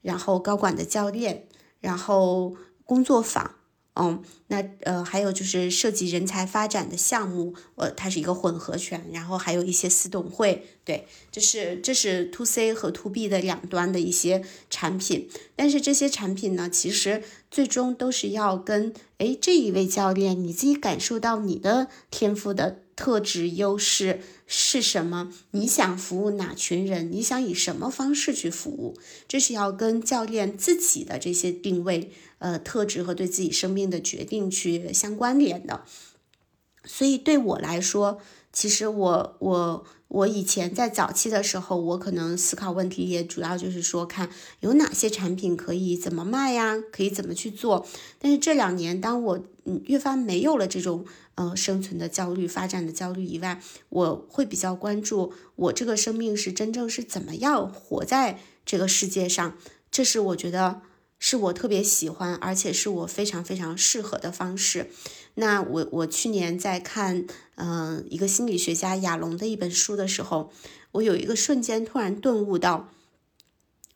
[0.00, 1.46] 然后高管的教练，
[1.80, 3.56] 然后工作坊。
[3.94, 28.96] 嗯，那呃，还有就是涉及人才发展的项目，呃，它是一个混合拳，然后还有一些私董会，对，这是这是 to C 和 to B 的两端的一些产品，但是这些产品呢，其实最终都是要跟哎这一位教练你自己感受到你的天赋的特质优势是什么，你想服务哪群人，你想以什么方式去服务，
[29.26, 32.12] 这是要跟教练自己的这些定位。
[32.38, 35.82] 呃，特质和对自己生命的决定去相关联的，
[36.84, 38.20] 所以对我来说，
[38.52, 44.28] 其实我我我以前在早期的时候，我可能思考问题也主要就是说，看
[44.60, 47.84] 有哪些产品可以怎么卖呀，可以怎么去做。
[48.20, 51.04] 但是这两年，当我嗯越发没有了这种
[51.34, 59.56] 呃生存的焦虑、发展的焦虑以外，我会比较关注我这个生命是真正是怎么样活在这个世界上，
[59.90, 60.82] 这是我觉得。
[61.24, 64.90] 是我特别喜欢，而且是我非常非常适合的方式。
[65.34, 67.24] 那我我去年在看，
[67.54, 70.50] 嗯，一个心理学家亚龙的一本书的时候，
[70.90, 72.88] 我有一个瞬间突然顿悟到，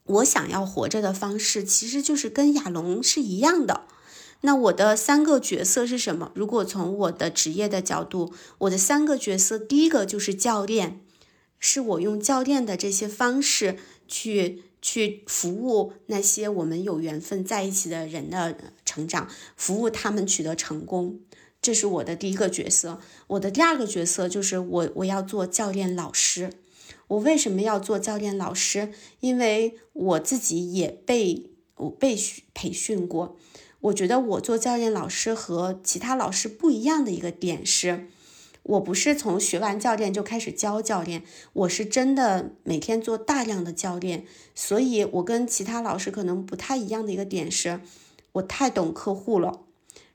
[0.05, 3.81] 我想要活着的方式其实就是跟亚龙是一样的。
[4.41, 6.31] 那我的三个角色是什么？
[6.35, 11.01] 如果从我的职业的角度，我的三个角色，第一个就是教练，
[11.59, 13.77] 是我用教练的这些方式
[14.07, 14.63] 去。
[14.79, 21.19] 去服务那些我们有缘分在一起的人的成长，服务他们取得成功，
[21.61, 23.01] 这是我的第一个角色。
[23.25, 26.53] 我的第二个角色就是我我要做教练老师。
[27.07, 28.93] 我为什么要做教练老师？
[29.19, 32.15] 因为我自己也被我被
[32.53, 33.35] 培训过。
[33.87, 38.07] 我觉得我做教练老师和其他老师不一样的一个点是。
[38.63, 41.23] 我不是从学完教练就开始教教练，
[41.53, 47.79] 我是真的每天做大量的教练，所以我跟其他老师可能不太一样的一个点是，
[48.33, 49.61] 我太懂客户了，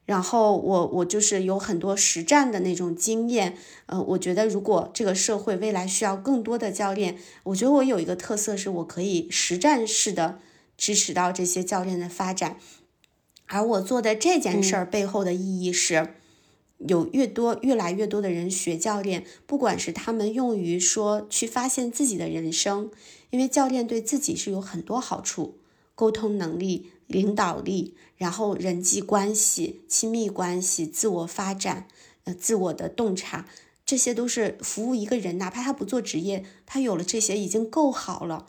[0.05, 3.57] 然后我我就是有很多实战的那种经验，
[3.87, 10.39] 呃，我觉得如果这个社会未来需要更多的教练，我觉得我有一个特色是我可以实战式的
[10.77, 12.59] 支持到这些教练的发展，
[13.47, 16.15] 而我做的这件事儿背后的意义是。
[16.89, 22.91] 有越多越来越多的人学教练，不管是他们用于说去发现自己的人生，
[23.31, 25.59] 因为教练对自己是有很多好处，
[25.95, 31.87] 沟通能力、领导力，然后人际关系、亲密关系、自我发展、
[32.25, 33.47] 呃自我的洞察，
[33.87, 38.49] 这些都是服务一个人，哪怕他不做职业，他有了这些已经够好了。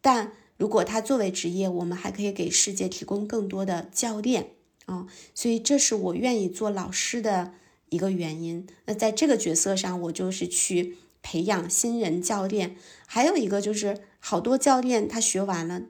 [0.00, 0.32] 但
[0.64, 4.52] 如果他作为职业，我们还可以给世界提供更多的教练
[4.86, 7.52] 啊，所以这是我愿意做老师的。
[7.90, 12.76] 一个原因，那在这个角色上，我就是去培养新人教练。
[13.06, 15.82] 还有一个就是，好多教练他学完了，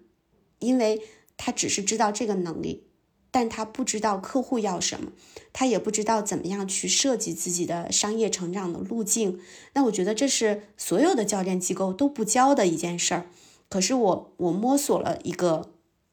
[0.59, 1.01] 因为
[1.37, 2.89] 他只是知道这个能力，
[3.31, 5.13] 但他不知道客户要什么，
[5.53, 9.41] 他也不知道怎么样去设计自己的商业成长的路径。
[9.75, 13.31] 那我觉得这是所有的教练机构都不教的一件事儿。
[13.69, 15.73] 可是我我摸索了一个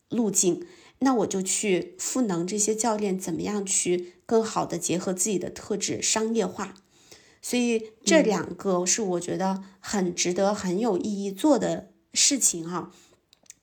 [0.10, 0.66] 路径。
[1.04, 6.76] 那我就去赋能这些教练，怎么样去更好的结合自己的特质商业化？
[7.42, 12.92] 所以这两个是我觉得很值得、很有意义做的事情哈。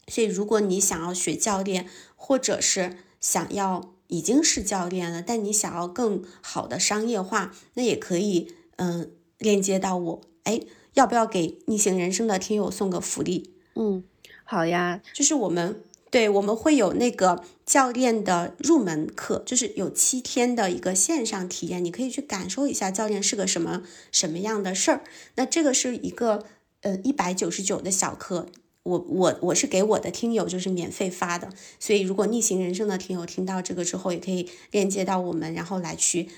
[0.08, 10.20] 所以如果你想要学教练，或者是想要已经是教练了，但你想要更好的商业化，那也可以嗯链接到我。
[10.42, 10.62] 哎，
[10.94, 13.54] 要不要给逆行人生的听友送个福利？
[13.78, 14.04] 嗯，
[14.44, 15.80] 好呀，就是我们。
[16.10, 25.02] 对，我们会有那个教练的入门课，就是有七天的一个线上体验，你可以去感受一下教练是个什么什么样的事儿。
[25.34, 26.46] 那这个是一个
[26.80, 28.46] 呃一百九十九的小课，
[28.84, 36.30] 我我我是给我的听友就是免费发的，所以如果逆行人生的听友听到这个之后，也可以链接到我们，然后来去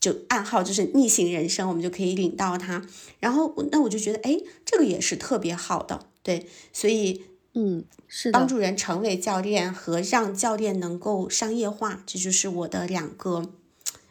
[0.00, 2.86] 就暗号就是逆行人生，我们就可以领到它。
[3.20, 7.24] 然后那我就觉得，哎，这个也是特别好的，对，所以
[7.54, 13.52] 嗯，是帮助人成为教练和让教练能够商业化，这就是我的两个，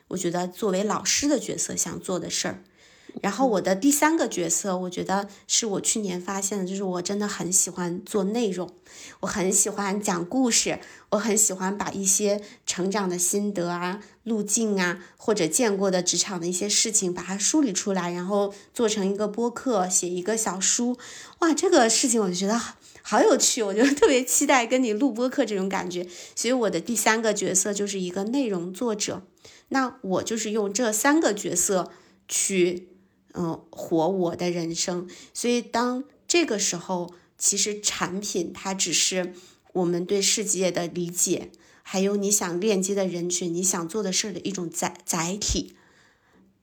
[0.08, 2.64] 我觉得作为老师的角色想做的事儿。
[3.22, 8.70] 然后我的第三个角色，我觉得是我去年发现的，就是我真的很喜欢做内容，
[9.22, 10.80] 我很喜欢讲故事，
[11.12, 20.98] 我很喜欢把一些成长的心得啊、路径啊，或者见过的职场的一些事情，把它梳理出来，然后做成一个播客，写一个小书。
[21.40, 22.60] 哇，这个事情我就觉得
[23.02, 26.06] 好有趣，我就 特别期待跟你录播客这种感觉。
[26.36, 29.24] 所以我的第三个角色就是一个内容作者，
[29.70, 31.90] 那我就是用这三个角色
[32.28, 32.90] 去。
[33.36, 35.10] 嗯，活我的人生。
[35.34, 39.34] 所以，当这个时候，其实产品它只是
[39.74, 41.52] 我们对世界的理解，
[41.84, 45.76] 还有你想链接的人群，你想做的事儿的一种载载体，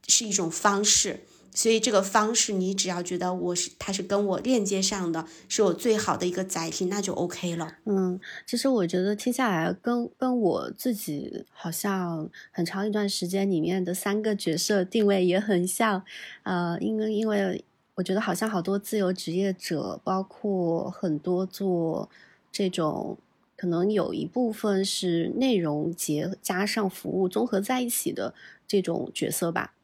[0.09, 1.27] 是一种方式。
[1.55, 7.77] 所以这个方式，你只要觉得我是它是跟我链接上的，是我最好的一个载体，那就 OK 了。
[7.85, 16.03] 嗯，其实我觉得听下来，跟跟我自己好像很长一段时间里面的三个角色定位也很像。
[16.45, 17.63] 呃，因为因为
[17.97, 22.09] 我觉得好像好多自由职业者，包括很多做
[22.51, 23.19] 这种
[23.57, 28.33] 可能有一部分是内容结加上服务综合在一起的
[28.67, 29.75] 这种角色吧。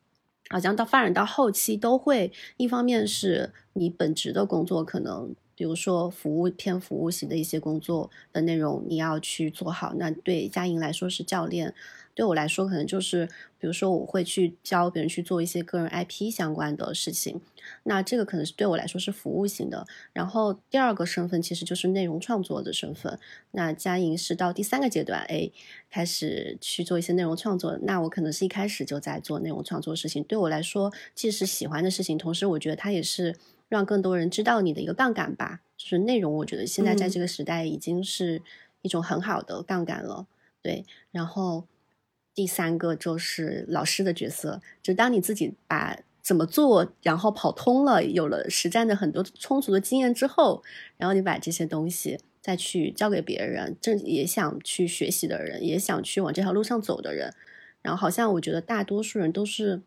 [0.48, 11.74] 好像到发展到后期都会，一方面是你本职的工作可能，比如说服务偏服务型的一些工作的内容你要去做好，那对佳莹来说是教练。
[12.18, 13.26] 对我来说，可能就是，
[13.60, 17.40] 比如说，我会去教别人去做一些个人 IP 相关的事情，
[17.84, 19.86] 那这个可能是对我来说是服务型的。
[20.12, 23.20] 然后第二个身份其实就是内容创作的身份。
[23.52, 25.48] 那佳莹是到第三个阶段，哎，
[25.88, 27.78] 开始去做一些内容创作。
[27.82, 30.24] 那我可能是一开始就在做内容创作事情。
[30.24, 33.36] 对我来说，既是喜欢的事情，同时我觉得它也是
[33.68, 35.60] 让更多人知道你的一个杠杆吧。
[35.76, 38.42] 就是内容，我觉得现在在这个时代已经是
[38.82, 40.26] 一种很好的杠杆了。
[40.60, 41.64] 对，然后。
[42.38, 50.62] 第三个就是老师的角色，就当你自己把怎么做，然后跑通了，有了实战的很多充足的经验之后，
[50.96, 57.34] 然后你把这些东西再去教给别人，正也想去学习的人，也想去往这条路上走的人，
[57.82, 59.82] 然后好像我觉得大多数人都是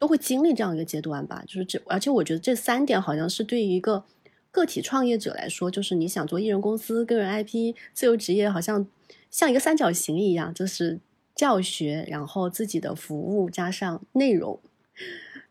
[0.00, 4.02] 都会经历这样一个阶段吧，就是这，而且我觉得这三点好像是对于一个
[4.50, 8.88] 个体创业者来说，就是你想做艺人公司、个人 IP、自由职业，好像
[9.30, 10.98] 像一个三角形一样，就是。
[11.34, 14.60] 教学，然后自己的服务加上内容，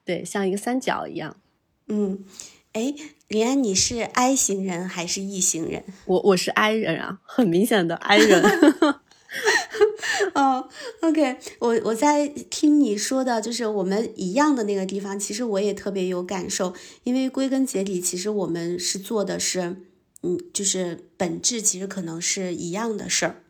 [0.06, 1.38] 对，像一个三角一样。
[1.88, 2.24] 嗯，
[2.74, 2.94] 哎，
[3.28, 5.84] 林安，你是 I 型人还是 E 型人？
[6.06, 8.44] 我我是 I 人啊，很明显的 I 人。
[10.36, 10.68] 哦
[11.02, 16.74] ，OK，我我在听你说的，就是我们一样的那个地方，其实我也特别有感受，
[17.04, 19.78] 因为归根结底，其实我们是做的是，
[20.24, 23.41] 嗯，就是本质其实可能是一样的事儿。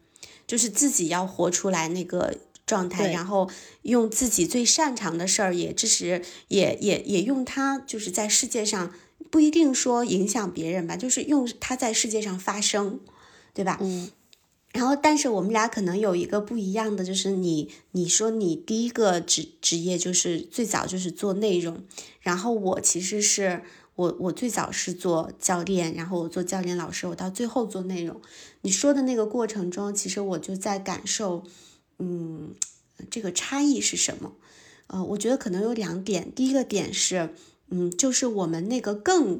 [0.51, 2.35] 就是自己要活出来那个
[2.65, 3.49] 状态，然后
[3.83, 8.93] 用自己最擅长的事儿，也支持，也也也用它，就是在世界上
[9.29, 12.99] 不一定说影响别人吧，就是用它在世界上发声，
[13.53, 13.77] 对吧？
[13.79, 14.11] 嗯。
[14.73, 21.81] 然后，但是我们俩可能有一个不一样的，就是你你说你第一个职职业就是最早就是做内容，
[22.19, 23.61] 然后我其实是。
[24.01, 28.19] 我我最早是做教练，然后我做教练老师，我到最后做内容。
[28.61, 31.43] 你说的那个过程中，其实我就在感受，
[31.99, 32.55] 嗯，
[33.11, 34.33] 这个差异是什么？
[34.87, 36.31] 呃，我觉得可能有两点。
[36.33, 37.35] 第一个点是，
[37.69, 39.39] 嗯，就是我们那个更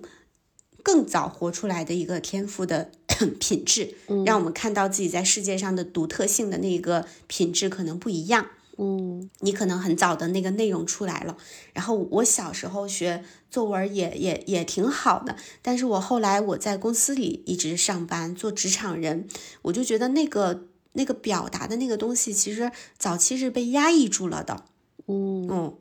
[0.84, 2.92] 更早活出来的一个天赋的
[3.42, 3.96] 品质，
[4.28, 8.46] 让我们看到自己在世界上的独特性的那个品质可能不一样。
[8.78, 11.38] 嗯，你可能很早的那个内容出来了，
[11.74, 19.28] 然后我小时候学作文也也也挺好的，但是我后来我在公司里一直上班做职场人，
[19.64, 24.66] 我就觉得那个那个表达的那个东西其实早期是被压抑住了的，
[25.08, 25.48] 嗯。
[25.52, 25.78] 嗯，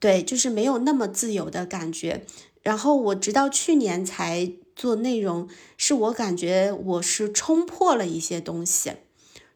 [0.00, 2.24] 对，就是没有那么自由的感觉，
[2.62, 8.92] 然后我直到去年才做内容，是我感觉我是冲破了一些东西，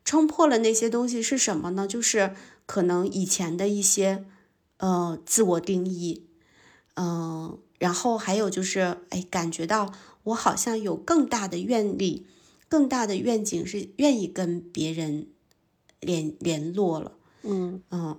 [0.05, 1.87] 冲破了那些东西是什么呢？
[1.87, 2.35] 就是。
[2.67, 4.25] 可能以前的一些，
[4.79, 6.27] 呃，自我定义，
[6.97, 9.93] 嗯，然后还有就是，哎，感觉到
[10.25, 12.27] 我好像有更大的愿力，
[12.69, 15.29] 更大的愿景是愿意跟别人
[16.01, 17.13] 联联络了，
[17.43, 18.19] 嗯嗯，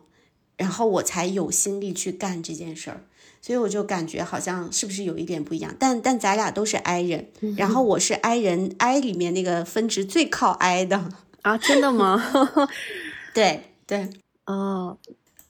[0.55, 3.05] 然后我才有心力去干这件事儿。
[3.39, 5.73] 所以我就感觉好像是不是有一点不一样？
[5.79, 11.09] 但但咱俩都是 I 人，然后我是 I 人，I 里面那个分值最靠 I 的
[11.43, 12.21] 啊，真的吗？
[13.33, 14.09] 对 对，
[14.47, 14.97] 哦，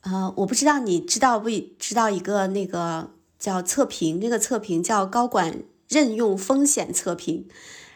[0.01, 1.49] 呃，我不知道你知道不
[1.79, 7.47] 知道一个那个叫测评，那个测评叫高管任用风险测评。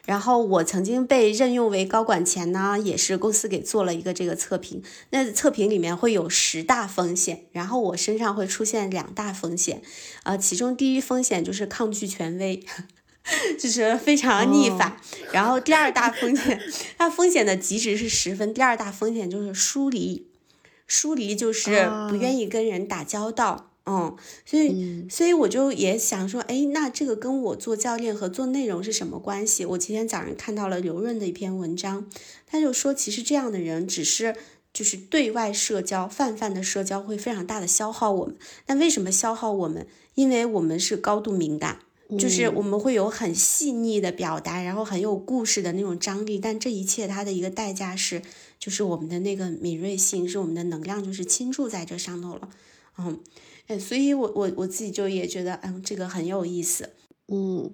[0.03, 4.82] 然后我曾经被任用为高管前呢，也是公司给做了一个这个测评。
[5.11, 9.84] 那测评里面会有十大风险，然后我身上会出现两大风险，
[10.23, 12.64] 呃，其中第一风险就是抗拒权威，
[13.60, 14.98] 就是非常逆反。
[15.32, 16.60] 然后第二大风险，
[16.98, 18.52] 它风险的极值是十分。
[18.52, 20.31] 第二大风险就是疏离，
[20.91, 23.72] 疏离就是不愿意跟人打交道。
[23.85, 24.13] 嗯，
[24.45, 29.65] 所以，所以我就也想说，哎，那这个跟我做教练和做内容是什么关系？
[29.65, 32.09] 我今天早上看到了刘润的一篇文章，
[32.45, 34.35] 他就说，其实这样的人只是
[34.73, 38.35] 就是对外社交泛泛的社交会非常大的消耗我们。
[38.68, 39.88] 那为什么消耗我们？
[40.15, 41.80] 因为我们是高度敏感，
[42.19, 46.38] 就是我们会有很细腻的表达，然后很有故事的那种张力。
[46.38, 48.22] 但这一切它的一个代价是，
[48.62, 52.50] 就是我们的那个敏锐性，是我们的能量，就是倾注在这上头了。
[52.98, 53.20] 嗯。
[53.68, 56.92] 哎所以，我我我自己就也觉得，嗯，这个很有意思。
[57.28, 57.74] 嗯，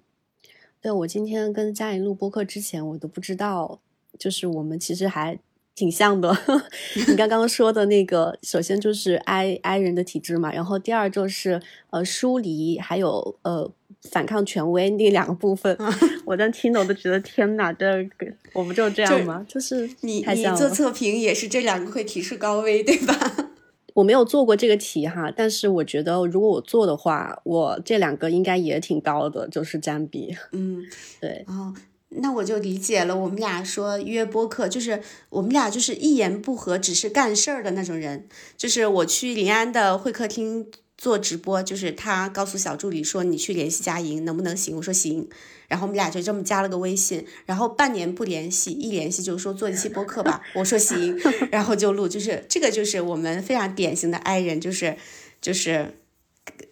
[0.80, 3.82] 对我今天跟佳颖录播客之前，我都不知道，
[4.20, 5.40] 就是我们其实还
[5.78, 6.36] 挺像的。
[7.08, 13.72] 你刚刚说的那个，首先就是 I I 人的体质嘛，然后第二就是呃疏离，还有呃
[14.12, 15.78] 反抗权威那两个部分。
[16.26, 19.46] 我在听的我都觉得天哪，这个我不就这样吗？
[19.48, 23.14] 就是你你做测评也是这两个会提示高危，对吧？
[23.94, 30.36] 我没有做过这个题哈，但是我觉得如果我做的话，我这两个应该也挺高的，就是占比。
[30.52, 30.84] 嗯，
[31.20, 31.44] 对。
[31.48, 31.74] 哦，
[32.10, 33.16] 那我就理解了。
[33.16, 38.28] 我们俩说约播客，就是我们俩就是一言不合只是干事儿的那种人。
[38.56, 40.68] 就是我去临安的会客厅
[40.98, 45.30] 做直播，就是他告诉小助理说你去联系佳莹能不能行，我说行。
[45.68, 51.20] 然后我们俩就这么加了个微信，然后半年不联系，一联系就说做一期播客吧，我说行，
[51.52, 54.96] 然后就录，就是这个就是我们非常典型的 I 人，就是
[55.42, 55.98] 就是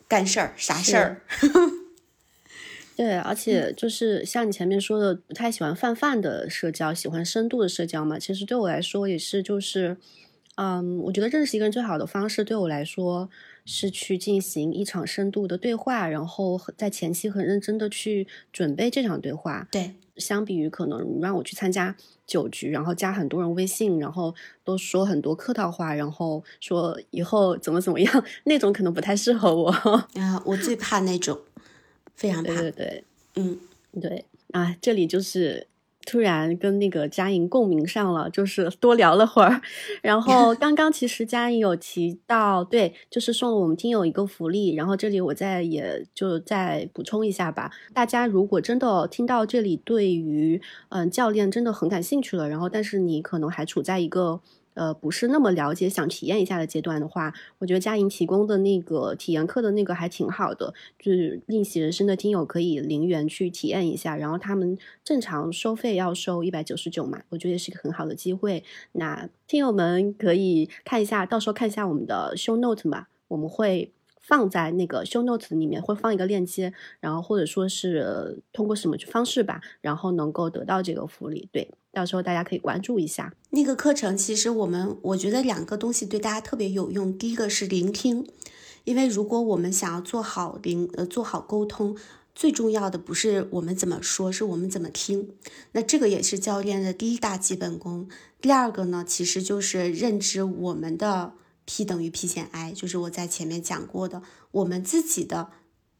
[0.07, 1.22] 干事儿啥事儿。
[2.95, 8.17] 对，而且就是像你前面说的，不太喜欢泛泛的社交，喜欢深度的社交嘛。
[8.17, 9.97] 其实对我来说也是，就是
[10.55, 13.30] 嗯，我觉得认识一个人最好的方式，对我来说。
[13.67, 19.67] 是去进行一场深度的对话，然后在前期很认真的去准备这场对话。
[19.72, 21.95] 对，相比于可能让我去参加
[22.27, 29.72] 酒局，然后加很多人微信，然后都说很多客套话，然后说以后怎么怎么样， 那种可能不太适合我。
[29.72, 31.35] 啊，我最怕那种，
[32.16, 32.54] 非常怕。
[32.54, 33.04] 对对对，
[33.36, 33.60] 嗯，
[34.02, 35.68] 对啊，这里就是。
[36.08, 39.60] 突然跟那个佳莹共鸣上了，就是多聊了会儿。
[40.04, 44.76] 然后 刚刚其实佳莹有提到，对，就是送了我们听友一个福利。
[44.76, 47.72] 然后这里我再也就再补充一下吧。
[47.92, 54.42] 大家如果真的听到这里，对于嗯教练真的很感兴趣了，然后但是你可能还处在一个。
[54.76, 68.64] 呃，不是那么了解，想体验一下的阶段的话，我觉得佳莹提供的那个体验课的那个还挺好的，就是逆袭人生的听友可以零元去体验一下，然后他们正常收费要收一百九十九嘛，我觉得也是一个很好的机会。
[68.91, 73.91] 那听友们可以看一下，到时候看一下我们的 show note 嘛，我们会
[74.22, 81.72] 放在那个 show note 里面，会放一个链接，然后或者说是通过什么方式吧，然后能够得到这个福利，对。
[81.95, 84.17] 到时候大家可以关注一下那个课程。
[84.17, 87.17] 其实我们我觉得两个东西对大家特别有用。
[87.17, 88.27] 第一个是聆听，
[88.84, 91.95] 因为如果我们想要做好聆呃做好沟通，
[92.35, 95.30] 最重要的不是我们怎么说，是我们怎么听。
[95.72, 98.09] 那这个也是教练的第一大基本功。
[98.41, 101.31] 第二个呢，其实就是认知我们的
[101.63, 105.49] P 等于 P 减 I，就是我在前面讲过的，我们自己的。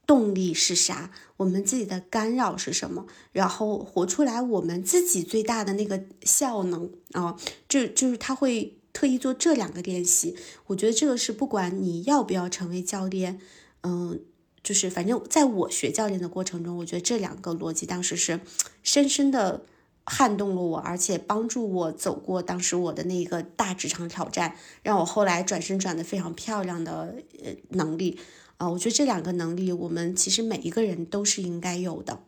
[0.06, 1.12] 动力是啥？
[1.38, 3.06] 我们自己的干扰是什么？
[3.32, 7.36] 然后活出来我们自己最大的那个效能啊，
[7.68, 10.36] 就就是他会特意做这两个练习。
[10.68, 13.40] 我觉得这个是不管你要不要成为教练，
[13.84, 14.22] 嗯，
[14.64, 18.40] 就是反正在我学教练的过程中，我觉得这两个逻辑当时是
[18.82, 19.66] 深深的
[20.06, 28.20] 撼动了我，而且帮助我走过当时我的那个大职场挑战，让我后来转身转的非常漂亮的呃能力。
[28.58, 32.20] 啊，我觉得这两个能力，我们其实每一个人都是应该有的。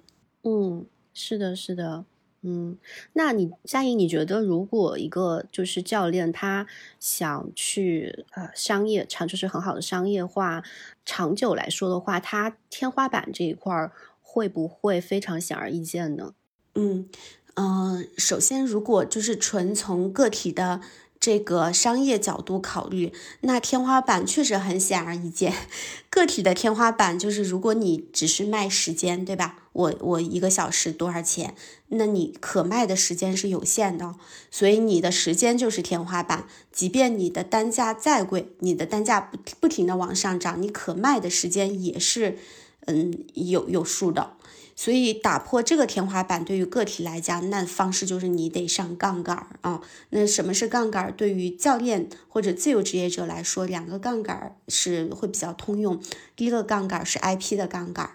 [0.43, 2.03] 嗯，是的，是的，
[2.41, 2.77] 嗯。
[3.13, 6.67] 那你佳颖，你觉得如果一个就是教练，他
[6.99, 10.63] 想去呃商业长，就是很好的商业化，
[11.05, 16.33] 长久来说的话，他天花板这一块儿会不会非常显而易见呢？
[16.75, 17.09] 嗯
[17.55, 20.81] 嗯，首先，如果就是纯从个体的。
[21.27, 25.53] 这个商业角度考虑，那天花板确实很显而易见。
[26.09, 29.57] 个体的天花板就是，如果你只是卖时间，对吧？
[29.73, 31.53] 我我一个小时多少钱？
[31.89, 34.15] 那你可卖的时间是有限的，
[34.49, 36.47] 所以你的时间就是天花板。
[36.71, 42.37] 即便你的单价再贵，你的单价不不停的往上涨，你可卖的时间也是
[42.85, 44.36] 嗯有有数的。
[44.79, 49.81] 所以打破这个天花板，对于个体来讲，那方式就是你得上杠杆儿啊。
[50.11, 51.11] 那什么是杠杆儿？
[51.11, 55.99] 对于教练或者自由职业者来说，两个杠杆儿是会比较通用。
[56.35, 58.11] 第一个杠杆是 IP 的杠杆儿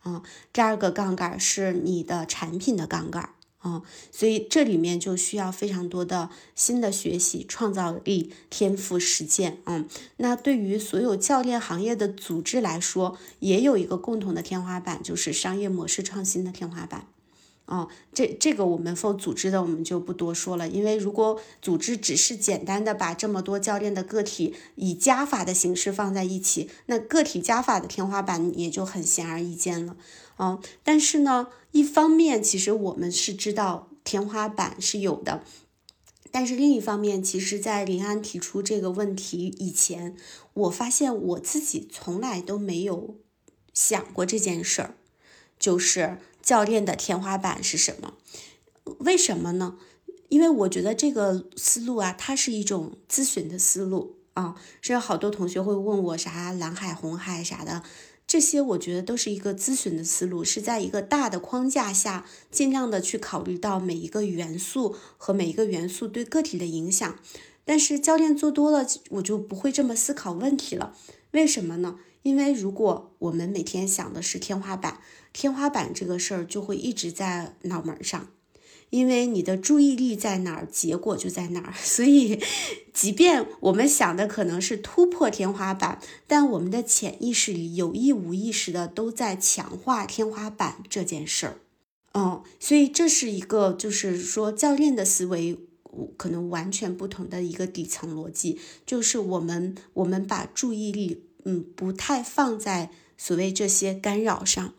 [0.00, 0.22] 啊，
[0.54, 3.22] 第二个杠杆是你的产品的杠杆
[3.58, 9.58] 啊，所以这里面就需要非常多的新的学习、创造力、天赋、实践。
[9.64, 9.88] 嗯，
[10.18, 17.08] 那对于所有教练行业的组织来说，也有一个共同的天花板，就是商业模式创新的天花板。
[17.64, 29.96] 哦，这这个我们否组织的我们就不多说了，因为如果组织只是简单的把这么多教练的个体以加法的形式放在一起，那个体加法的天花板也就很显而易见了。
[30.36, 35.42] 哦，但是呢，一方面其实我们是知道天花板是有的，
[36.30, 40.16] 但是另一方面，其实，在林安提出这个问题以前，
[40.54, 43.16] 我发现我自己从来都没有
[43.72, 44.94] 想过这件事儿，
[45.58, 46.18] 就是。
[46.42, 48.14] 教练的天花板是什么？
[49.00, 49.78] 为什么呢？
[50.28, 54.54] 因为我觉得这个思路啊，它是一种咨询的思路啊。
[54.80, 57.82] 是好多同学会问我啥蓝海、红海啥的，
[58.26, 67.18] 这些我觉得都是一个咨询的思路，是在一个大的框架下，尽量的去考虑到每一个元素和每一个元素对个体的影响。
[67.64, 70.96] 但是教练做多了，我就不会这么思考问题了。
[71.30, 71.98] 为什么呢？
[72.22, 75.00] 因为如果我们每天想的是天花板，
[75.32, 78.28] 天花板这个事儿就会一直在脑门上，
[78.90, 81.74] 因为你的注意力在哪儿，结果就在哪儿。
[81.82, 82.40] 所以，
[82.92, 91.58] 即便我们想的可能是突破天花板，但我们的潜意识里有意无意识的都在强化天花板这件事儿。
[92.14, 95.58] 嗯，所以这是一个就是说教练的思维
[96.16, 101.22] 可能完全不同的一个底层逻辑，就是我们我们把注意力。
[101.48, 104.74] 嗯，不太放在所谓这些干扰上，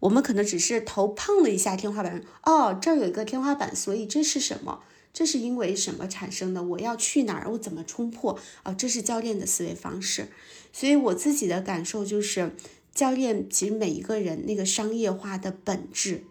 [0.00, 4.80] 我们可能只是头碰了一下天花板，哦，这儿有一个天花板，所以这是什么？
[5.12, 6.62] 这是因为什么产生的？
[6.62, 7.50] 我要去哪儿？
[7.50, 8.38] 我怎么冲破？
[8.62, 10.28] 啊，这是教练的思维方式。
[10.72, 12.54] 所以我自己的感受就是，
[12.94, 16.22] 教练其实每一个人那个商业化的本质，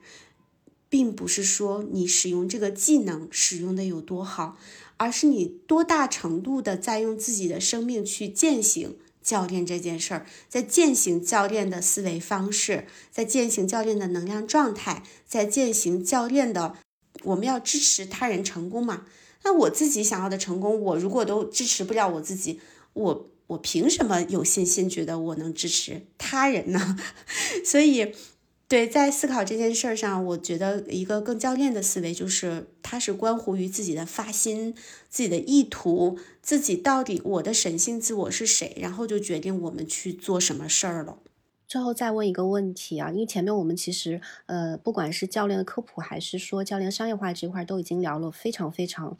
[0.89, 4.57] 并不是说你使用这个技能使用的有多好，
[4.97, 8.95] 而是你多大程度的在用自己的生命去践行。
[9.21, 16.77] 教练这件事儿，在践行教练的思维方式，在践行教练的能量状态，在践行教练的，
[17.23, 19.05] 我们要支持他人成功嘛？
[19.43, 22.59] 那我自己想要的成功，我如果都支持不了我自己，
[22.93, 26.97] 我我凭什么有信心觉得我能支持他人呢？
[27.65, 28.13] 所以。
[28.69, 34.75] 对，在思考这件事儿上，我觉得一个更教练的思维就是，它是关乎于自己的发心、
[35.09, 41.17] 自己的意图，自己到底我的神性自我是谁，然后就决定我们去做什么事儿了。
[41.69, 49.15] 最后再问一个问题啊，因为前面我们其实呃，不管是教练的科普，还是说教练商业化这块，都已经聊了非常非常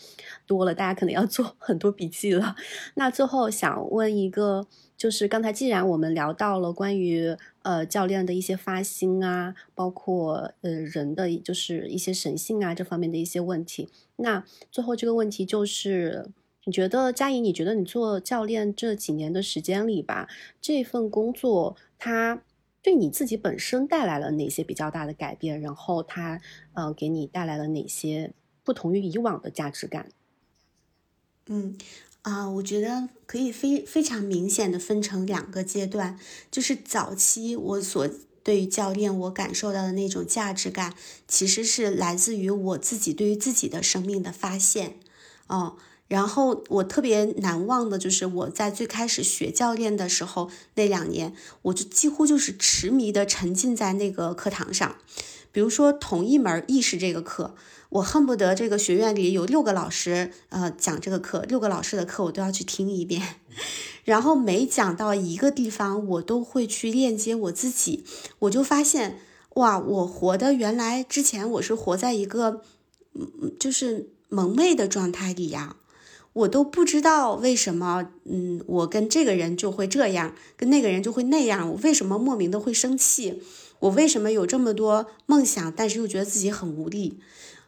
[0.46, 2.56] 多了，大家可能要 做很多笔记了。
[2.96, 4.68] 那最后想问一个。
[5.00, 16.30] 就是刚才，既然我们聊到了关于呃教练的一些发心啊，包括呃人的就是一些神性啊这方面的一些问题，那最后这个问题就是，
[16.66, 20.28] 你觉得佳怡，你觉得你做教练这几年的时间里吧，
[20.60, 22.42] 这份工作它
[22.82, 25.62] 对你自己本身带来了哪些比较大的改变？
[25.62, 26.42] 然后它
[26.74, 30.10] 呃给你带来了哪些不同于以往的价值感？
[31.46, 31.78] 嗯。
[32.22, 36.20] 啊，我觉得可以非非常明显的分成两个阶段，
[36.52, 38.10] 就是早期我所
[38.44, 40.94] 对于教练我感受到的那种价值感，
[41.30, 44.96] 其实是来自于我自己对于自己的生命的发现，
[45.48, 45.78] 哦，
[46.10, 54.96] 然后我特别难忘的就是我在最开始学教练的时候那两年，我就几乎就是痴迷的沉浸在那个课堂上，
[55.54, 57.56] 比如说同一门意识这个课。
[57.90, 63.38] 我恨不得这个学院里有六个老师，呃，讲这个课，六个老师的课我都要去听一遍，
[64.06, 68.06] 然后每讲到一个地方，我都会去链接我自己，
[68.38, 69.20] 我就发现，
[69.56, 72.62] 哇，我活的原来之前我是活在一个，
[73.16, 75.76] 嗯，就是蒙昧的状态里呀，
[76.34, 83.42] 我都不知道为什么，嗯，我跟这个人就会这样，跟那个人就会那样，我为什么莫名的会生气，
[83.80, 87.20] 我为什么有这么多梦想，但是又觉得自己很无力。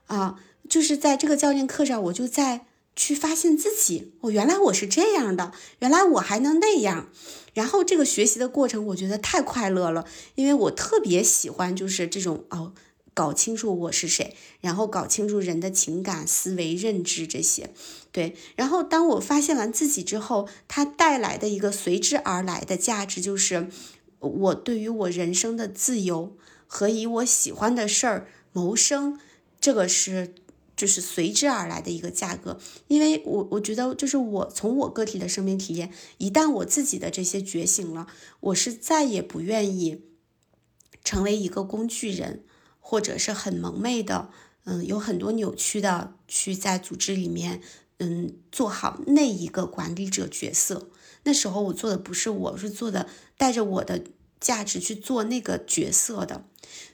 [0.07, 0.39] 啊，
[0.69, 2.65] 就是在这个教练课上，我就在
[2.95, 7.07] 去发现自己，我原来我是这样的，原来我还能那样。
[7.53, 10.05] 然后这个学习的过程，我觉得太快乐了，
[10.35, 12.73] 因为我特别喜欢就是这种哦，
[13.13, 17.69] 搞清楚我是谁，然后搞清楚人的情感、思维、认知这些。
[18.11, 23.69] 对，然后当我发现完自己之后，它带来的一个随之而来的价值，就是
[24.19, 26.35] 我对于我人生的自由
[26.67, 29.19] 和以我喜欢的事儿谋生，
[29.59, 30.35] 这个是。
[30.73, 38.07] 就是随之而来的一个价格，因为我我觉得，就是我从我个体的生命体验，一旦我自己的这些觉醒了，
[38.39, 40.01] 我是再也不愿意
[41.03, 42.43] 成为一个工具人，
[42.81, 44.29] 或者是很蒙昧的，
[44.65, 47.61] 嗯，有很多扭曲的去在组织里面，
[47.99, 50.89] 嗯，做好那一个管理者角色。
[51.23, 54.03] 那时候我做的不是我，是做的带着我的
[54.39, 56.43] 价值去做那个角色的。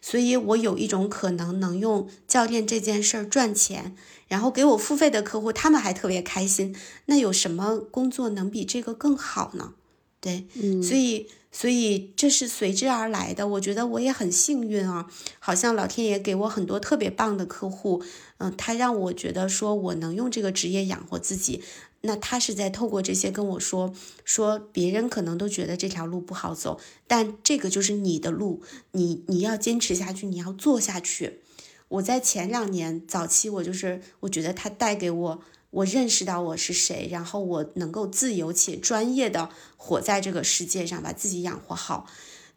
[0.02, 3.96] 所以，我有一种可能能用教练这件事儿赚钱，
[4.28, 6.76] 然后给我付费的客户，他们还特别开心。
[7.06, 9.74] 那有什么工作能比这个更好呢？
[10.20, 13.48] 对，嗯，所以，所以这是随之而来的。
[13.48, 15.10] 我觉得我也很幸运啊，
[15.40, 18.03] 好像老天爷给我很多特别棒的客户，
[18.38, 21.64] 嗯，他让我觉得说我能用这个职业养活自己。
[22.02, 23.91] 那他是在透过这些跟我说，
[24.24, 28.61] 说别人可能都觉得这条路不好走，但这个就是你的路，
[28.91, 31.40] 你你要坚持下去，你要做下去。
[31.88, 42.07] 我在前两年早期，我就是我觉得他带给我，我认识到我是谁，然后我能够自由且专业的活在这个世界上，把自己养活好。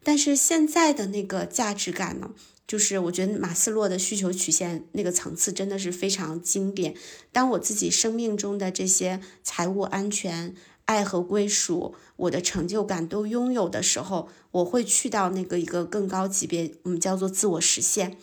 [0.03, 2.31] 但是现在的那个价值感呢？
[2.67, 6.95] 就是我觉得马斯洛的需求曲线那个层次真的是非常经典。
[7.33, 10.55] 当我自己生命中的这些财务安全、
[10.85, 18.15] 爱和归属、我的成就感都拥有的时候，我会去到那个一个更高级别，我们叫做自我实现。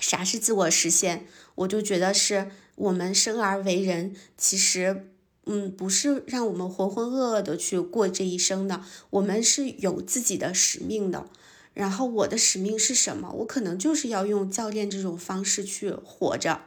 [0.00, 1.28] 啥是自我实现？
[1.54, 2.50] 我就觉得是
[2.80, 5.10] 我们生而为人，其实，
[5.44, 11.26] 嗯，不是让我们浑浑噩噩的去过这一生的，我们是有自己的使命的。
[11.74, 13.30] 然后我的使命是什么？
[13.40, 16.62] 我可能就是要用教练这种方式去活着，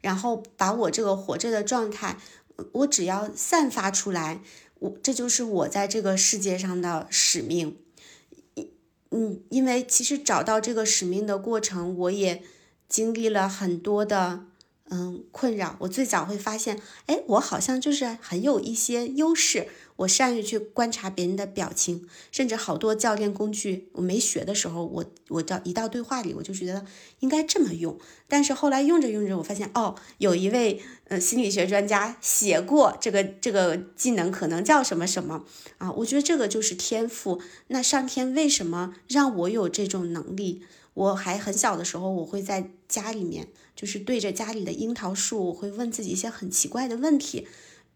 [0.00, 2.18] 然后把我这个活着的状态，
[2.72, 4.40] 我只要散发出来，
[4.80, 7.76] 我这就是我在这个世界上的使命。
[9.12, 12.42] 嗯，因为其实找到这个使命的过程，我也
[12.88, 14.46] 经历了很多的。
[14.94, 19.66] 嗯，困扰我最早会发现，哎，我好像就是很有一些优势，
[19.96, 26.86] 我善于去观察别人的表情，甚至好多教练工具我没学的时候，我我到一到对话里，我就觉得
[27.18, 27.98] 应该这么用。
[28.28, 35.44] 但是后来用着用着，我发现哦，有一位呃心理学专家写过这个这个技能，可能叫什么什么
[35.78, 35.90] 啊？
[35.90, 37.40] 我觉得这个就是天赋。
[37.66, 40.62] 那上天为什么让我有这种能力？
[40.94, 47.48] 我还很小的时候，我会在家里面，就是对着家里的樱桃树，我会问自己一些很奇怪的问题。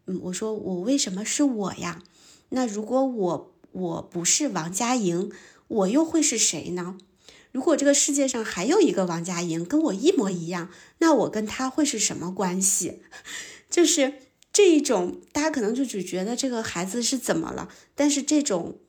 [0.05, 2.03] 嗯，我说我为什么是我呀？
[2.49, 5.31] 那如果我我不是王佳莹，
[5.67, 6.97] 我又会是谁呢？
[7.51, 13.01] 如果这个世界上还有一个王佳莹跟我一模一样，那我跟他会是什么关系？
[13.69, 14.15] 就是
[14.51, 17.69] 这一种，大家可能就只觉得这个孩子是怎么了？
[17.95, 18.79] 但是这种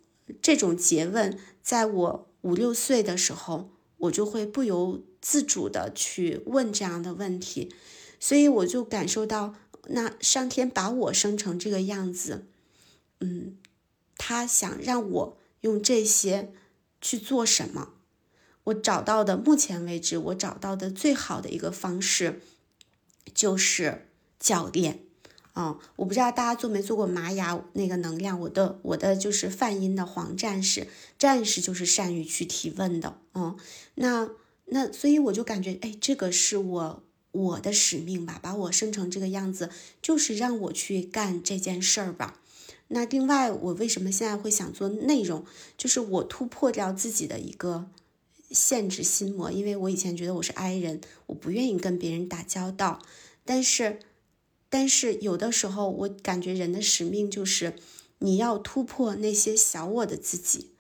[0.43, 3.71] 这种诘问，在我五六岁的时候。
[4.01, 7.73] 我就会不由自主的去问这样的问题，
[8.19, 9.55] 所以我就感受到，
[9.89, 12.47] 那上天把我生成这个样子，
[13.21, 13.57] 嗯，
[14.17, 16.53] 他想让我用这些
[17.01, 17.95] 去做什么？
[18.65, 22.41] 我找到的，目前为止我找到的最好的一个方式，
[23.35, 24.09] 就是
[24.39, 25.05] 教练。
[25.63, 30.87] 嗯，我不知道大家做没做过玛雅那个能量，我的我的就是泛音的黄战士，
[31.19, 33.55] 战士就是善于去提问的，嗯，
[33.97, 34.31] 那
[34.65, 39.69] 那所以我就感觉，哎，这个是我我的使命吧，把我生成这个样子，
[40.01, 42.41] 就是让我去干这件事儿吧。
[42.89, 45.45] 那另外，我为什么现在会想做内容，
[45.77, 47.91] 就是我突破掉自己的一个
[48.51, 53.03] 限制心魔，因为我以前觉得我是 I 人，我不愿意跟别人打交道，
[53.45, 53.99] 但是。
[54.73, 57.75] 但是有的时候，我感觉人的使命就是，
[58.21, 60.71] 你要突破那些小我的自己。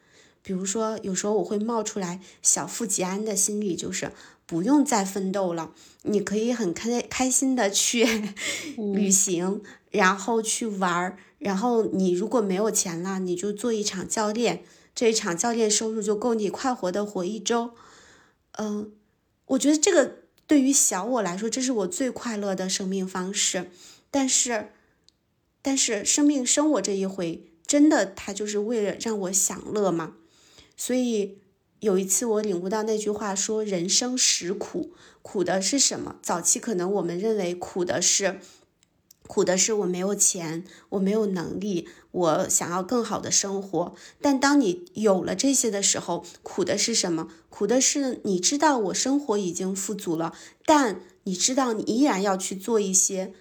[0.42, 4.12] 比如说，有时候我会冒出来小富即安的心理，就是
[4.46, 8.06] 不用再奋斗了，你可以很开开心的去
[8.94, 9.60] 旅行，
[9.90, 11.18] 然后去玩儿。
[11.38, 14.62] 然后你如果没有钱了，你就做一场教练，
[14.94, 17.72] 这一场教练收入就够你快活的活一周。
[18.52, 18.92] 嗯，
[19.46, 20.19] 我觉得这个。
[20.50, 23.70] 对于小我来说，这是我最快乐的生命方式。
[24.10, 24.70] 但是，
[25.62, 30.16] 但是生命生我这一回，真的他就是为了让我享乐吗？
[30.76, 31.38] 所以
[31.78, 36.16] 有一次我领悟到那句话说：“人生实苦，苦的是什么？
[36.20, 38.40] 早期可能我们认为苦的是
[39.28, 43.94] 苦的是我没有钱，我没有能力，我想要更好的生活。
[44.20, 47.28] 但当你有了这些的时候，苦的是什么？
[47.48, 50.34] 苦的是你知道我生活已经富足了，
[50.64, 53.34] 但你知道你依然要去做一些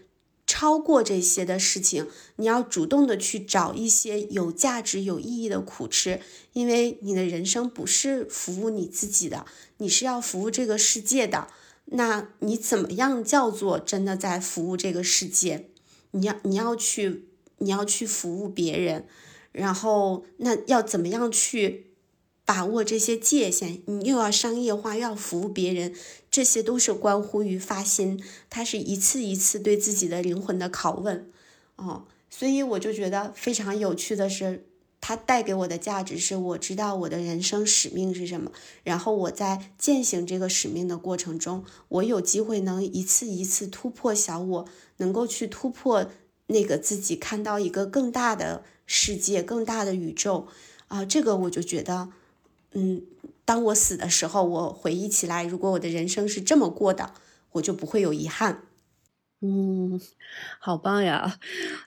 [0.46, 2.08] 超过这些的事情。
[2.36, 6.22] 你要主动的去找一些有价值、有意义的苦吃，
[6.54, 9.46] 因为你的人生不是服务你自己的，
[9.78, 11.48] 你是要服务这个世界的。
[11.92, 15.70] 那你怎么样叫做真的在服务这个世界？
[16.12, 17.29] 你要你要去
[17.60, 19.06] 你要去服务别人，
[19.52, 21.88] 然后那要怎么样去
[22.46, 23.82] 把握这些界限？
[23.86, 25.94] 你又要商业化，又要服务别人，
[26.32, 28.24] 这些都是关乎于发心。
[28.50, 31.30] 它是一次一次对自己的灵魂的拷问，
[31.76, 34.66] 哦，所以我就觉得非常有趣的是，
[35.02, 38.52] 它带给我的价值是我知道我的人生使命是什么，
[38.84, 44.68] 然后我在践行这个使命的过程中，我有机会能一次一次突破小我。
[45.02, 46.12] 能够去突破
[46.50, 50.48] 那个自己，看到一个更大的世界、更大的宇宙
[50.88, 51.06] 啊！
[51.06, 52.10] 这个我就觉得，
[52.74, 53.02] 嗯，
[53.46, 57.14] 当我死的时候，我回忆起来，如果我的人生是这么过的，
[57.54, 58.64] 我就不会有遗憾。
[59.42, 60.00] 嗯，
[60.60, 61.40] 好棒呀！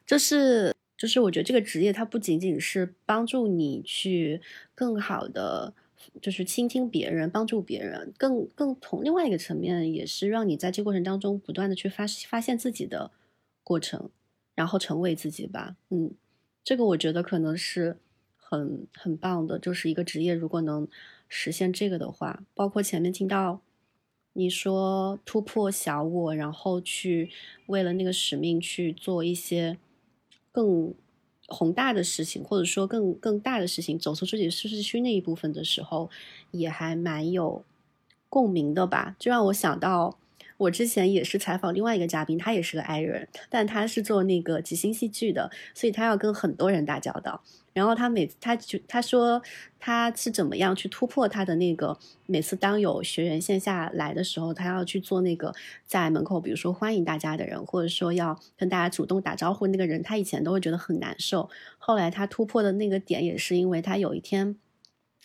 [0.06, 4.40] 就是就是，我觉得这个职业它不仅仅是帮助你去
[4.74, 5.74] 更好的。
[6.20, 13.12] 就是倾听别人，帮助别人，更更从另外一个层面，也是让你在这个过程当中不断的去发发现自己的
[13.62, 14.10] 过程，
[14.54, 15.76] 然后成为自己吧。
[15.90, 16.12] 嗯，
[16.62, 17.98] 这个我觉得可能是
[18.36, 20.88] 很很棒的，就是一个职业如果能
[21.28, 23.60] 实现这个的话，包括前面听到
[24.32, 27.30] 你说突破小我，然后去
[27.66, 29.78] 为了那个使命去做一些
[30.50, 30.94] 更。
[31.48, 36.08] 宏大的事情，或者说更更大的事情，走出自己舒适区那一部分的时候，
[36.52, 37.62] 也还蛮有
[38.30, 39.16] 共鸣的吧？
[39.18, 40.18] 就让我想到，
[40.62, 47.42] 我之前也是采访另外一个嘉宾，他也是个 I 人，但他是做那个即兴戏剧的，所以他要跟很多人打交道。
[47.72, 49.42] 然后他每他就他说
[49.80, 55.54] 他是怎么样去突破他的那个每次当有学员线下来的时候，他要去做那个
[55.86, 61.48] 在门口，比如说欢迎大家的人，或者说要跟大家主动打招呼那个人，他以前都会觉得很难受。
[61.78, 64.56] 后来他突破的那个点也是因为他有一天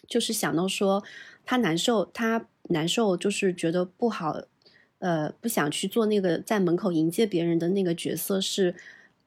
[0.08, 1.04] 就是想到说
[1.46, 4.42] 他难受，他难受就是觉得不好，
[4.99, 8.76] 呃，不想去做那个在门口迎接别人的那个角色，是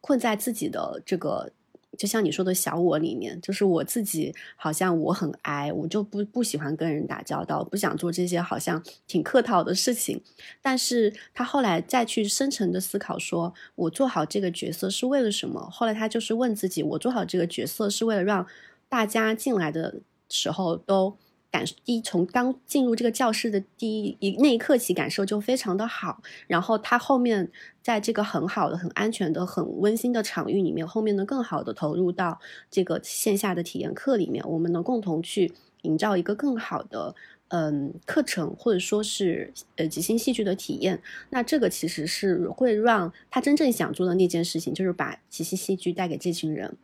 [0.00, 1.50] 困在自己的这个。
[1.98, 10.22] 就像你说的小我里面，就是我自己，好像我很矮，我就不不喜欢跟人打交道，不想做这些好像挺客套的事情。
[10.62, 15.68] 但是他后来再去深层的思考，说我做好这个角色是为了什么？
[15.68, 18.46] 后来他就是问自己，我做好这个角色是为了让
[18.88, 21.16] 大家进来的时候都。
[21.50, 26.22] 感一从刚进入这个教室的第一一那一刻起，感受就非常的好。
[26.46, 27.50] 然后他后面
[27.82, 32.38] 在这个很好的、很安全的、很温馨的场域里面，后面能更好的投入到
[32.70, 35.52] 这个线下的体验课里面，我们能共同去
[35.82, 37.12] 营造一个更好的
[37.48, 41.02] 嗯课程，或者说是呃即兴戏剧的体验。
[41.30, 46.76] 那这个其实是会让他真正想做的那件事情，就是把即兴戏剧带给这群人，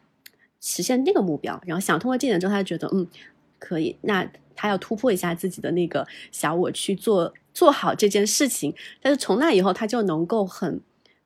[0.61, 1.63] 实现那个目标。
[1.67, 3.07] 然后想通过这点之后，他就觉得嗯
[3.61, 4.29] 可以那。
[4.57, 10.81] 他要突破一下自己的那个小我去做做好这件事情，但是从那以后，他就能够很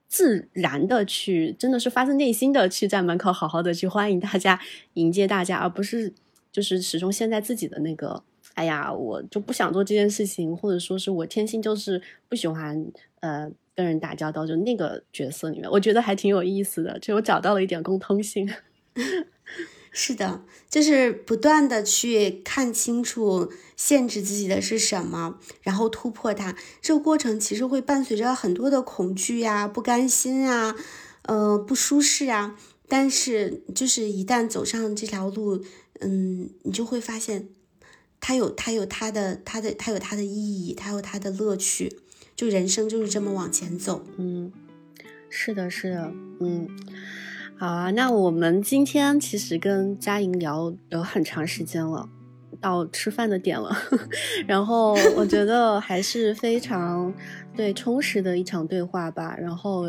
[0.07, 4.59] 自然的去，真的是发自内心的去在门口好好的去欢迎大家，
[4.95, 6.13] 迎接大家，而不是
[6.51, 8.21] 就是始终陷在自己的那个，
[8.55, 12.85] 哎呀，我就不想做这件事情，或者说是我天性就是不喜欢
[13.21, 18.49] 呃跟人打交道，就那个角色里面，我觉得还挺有意思的，就我找到了一点共通性。
[19.93, 26.55] 是的，就是不断的去看清楚限制自己的是什么，然后突破它。
[26.81, 30.75] 这个过程其实会伴随着很多的恐惧呀、不甘心啊、
[31.23, 32.55] 呃不舒适啊。
[32.87, 35.61] 但是就是一旦走上这条路，
[35.99, 37.49] 嗯，你就会发现，
[38.21, 41.99] 它有它有它的它的它有它的意义，它有它的乐趣。
[42.35, 44.05] 就人生就是这么往前走。
[44.17, 44.51] 嗯，
[45.29, 46.69] 是的，是的，嗯。
[47.61, 52.09] 好啊，那我们今天其实跟佳莹聊有很长时间了，
[52.59, 53.71] 到吃饭的点了。
[54.47, 57.13] 然后我觉得还是非常
[57.55, 59.85] 对充实的一场对话吧，然后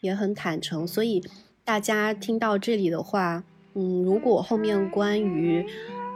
[0.00, 0.86] 也很坦诚。
[0.86, 1.22] 所以
[1.62, 3.44] 大家听到这里的话，
[3.74, 5.66] 嗯，如果后面关于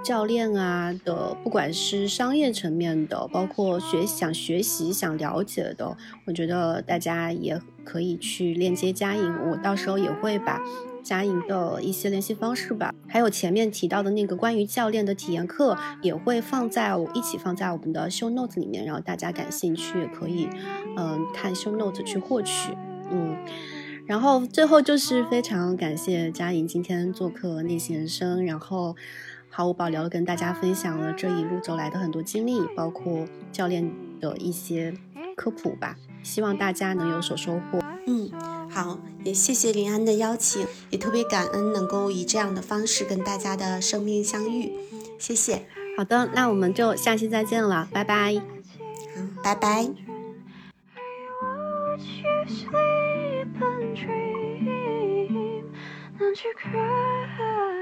[0.03, 5.95] 教练啊的，不管是商业层面的，包括学想学习、想了解的，
[6.27, 10.59] 我觉得大家也可以去链接佳莹，我到时候也会把。
[11.05, 20.49] 佳颖的一些联系方式吧，还有前面提到的那个关于教练的体验课，也会放在我一起放在我们的 show notes 里面，然后大家感兴趣也可以，
[20.97, 22.75] 嗯，看 show notes 去获取，
[23.11, 23.37] 嗯，
[24.07, 28.97] 然后最后就是非常感谢佳莹今天做客内心人生，然后
[29.51, 34.95] 毫无保留的跟大家分享了这一路走来的很多经历，包括教练的一些
[35.37, 35.97] 科普吧。
[36.23, 37.84] 希望大家能有所收获。
[38.07, 38.31] 嗯，
[38.71, 44.73] 好，也谢谢林安的邀请，也特别感恩能够以这样的方式跟大家的生命相遇，
[45.19, 45.67] 谢谢。
[45.97, 48.35] 好的，那我们就下期再见了，拜拜。
[48.35, 48.43] 好，
[49.43, 49.89] 拜拜。
[56.17, 57.74] Don't you cry